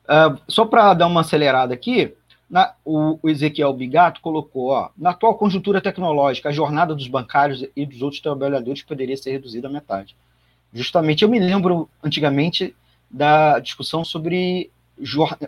[0.04, 2.16] Uh, só para dar uma acelerada aqui,
[2.48, 7.64] na, o, o, Ezequiel Bigato colocou, ó, na atual conjuntura tecnológica, a jornada dos bancários
[7.76, 10.16] e dos outros trabalhadores poderia ser reduzida à metade.
[10.72, 12.74] Justamente, eu me lembro antigamente
[13.10, 14.70] da discussão sobre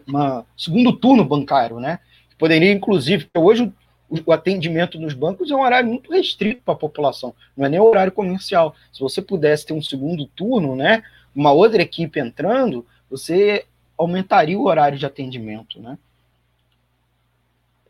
[0.07, 2.01] uma, segundo turno bancário, né?
[2.39, 3.73] Poderia, inclusive, hoje
[4.09, 7.69] o, o atendimento nos bancos é um horário muito restrito para a população, não é
[7.69, 8.75] nem horário comercial.
[8.93, 11.03] Se você pudesse ter um segundo turno, né?
[11.35, 13.65] Uma outra equipe entrando, você
[13.97, 15.97] aumentaria o horário de atendimento, né?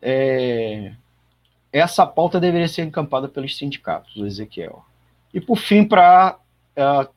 [0.03, 0.93] É,
[1.73, 4.85] essa pauta deveria ser encampada pelos sindicatos, o Ezequiel.
[5.33, 6.39] E por fim, para
[6.77, 7.09] uh,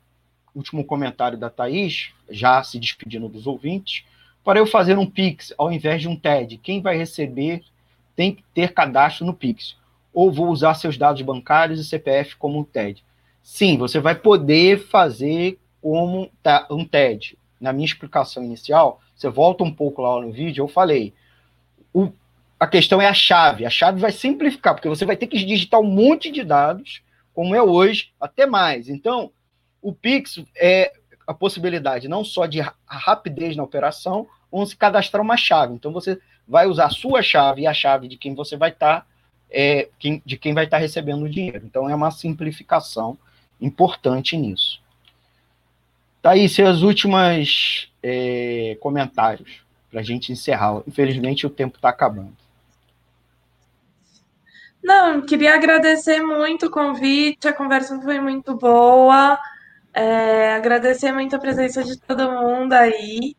[0.53, 4.05] último comentário da Thaís, já se despedindo dos ouvintes,
[4.43, 7.63] para eu fazer um Pix ao invés de um TED, quem vai receber
[8.15, 9.75] tem que ter cadastro no Pix.
[10.13, 13.03] Ou vou usar seus dados bancários e CPF como um TED.
[13.41, 16.29] Sim, você vai poder fazer como
[16.69, 21.13] um TED na minha explicação inicial, você volta um pouco lá no vídeo, eu falei,
[21.93, 22.11] o,
[22.59, 23.65] a questão é a chave.
[23.65, 27.01] A chave vai simplificar, porque você vai ter que digitar um monte de dados,
[27.33, 28.89] como é hoje, até mais.
[28.89, 29.31] Então,
[29.81, 30.93] o Pix é
[31.25, 35.73] a possibilidade não só de rapidez na operação, como se cadastrar uma chave.
[35.73, 39.01] Então, você vai usar a sua chave e a chave de quem você vai estar,
[39.01, 39.07] tá,
[39.49, 41.65] é, quem, de quem vai estar tá recebendo o dinheiro.
[41.65, 43.17] Então, é uma simplificação
[43.59, 44.81] importante nisso.
[46.21, 50.81] Thaís, seus últimos é, comentários para a gente encerrar.
[50.87, 52.42] Infelizmente, o tempo está acabando.
[54.83, 59.39] Não, queria agradecer muito o convite, a conversa foi muito boa.
[59.93, 63.35] É, agradecer muito a presença de todo mundo aí.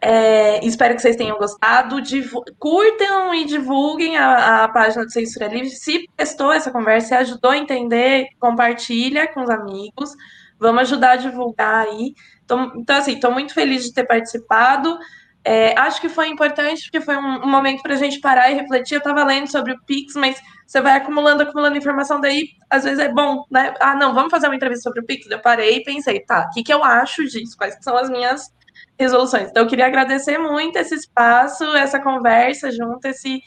[0.00, 2.00] É, espero que vocês tenham gostado.
[2.00, 5.70] Divu curtam e divulguem a, a, página do Censura Livre.
[5.70, 10.10] Se prestou essa conversa e ajudou a entender, compartilha com os amigos.
[10.58, 12.14] Vamos ajudar a divulgar aí.
[12.46, 14.98] Tô, então, assim, estou muito feliz de ter participado.
[15.44, 18.54] É, acho que foi importante, porque foi um, um momento para a gente parar e
[18.54, 18.94] refletir.
[18.94, 20.40] Eu estava lendo sobre o Pix, mas
[20.72, 23.74] você vai acumulando, acumulando informação, daí às vezes é bom, né?
[23.78, 25.30] Ah, não, vamos fazer uma entrevista sobre o Pix.
[25.30, 27.58] Eu parei e pensei, tá, o que, que eu acho disso?
[27.58, 28.50] Quais são as minhas
[28.98, 29.50] resoluções?
[29.50, 33.42] Então, eu queria agradecer muito esse espaço, essa conversa junto, esse,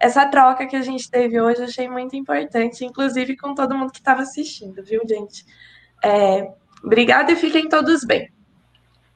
[0.00, 1.62] essa troca que a gente teve hoje.
[1.62, 5.46] Achei muito importante, inclusive com todo mundo que estava assistindo, viu, gente?
[6.02, 6.50] É,
[6.82, 8.32] obrigada e fiquem todos bem.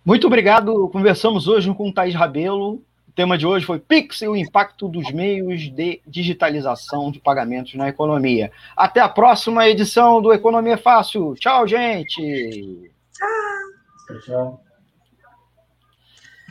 [0.05, 0.89] Muito obrigado.
[0.91, 2.85] Conversamos hoje com o Thaís Rabelo.
[3.19, 7.75] O tema de hoje foi Pix e o impacto dos meios de digitalização de pagamentos
[7.75, 8.53] na economia.
[8.77, 11.35] Até a próxima edição do Economia Fácil.
[11.35, 12.93] Tchau, gente.
[13.13, 14.21] Tchau.
[14.21, 14.68] Tchau.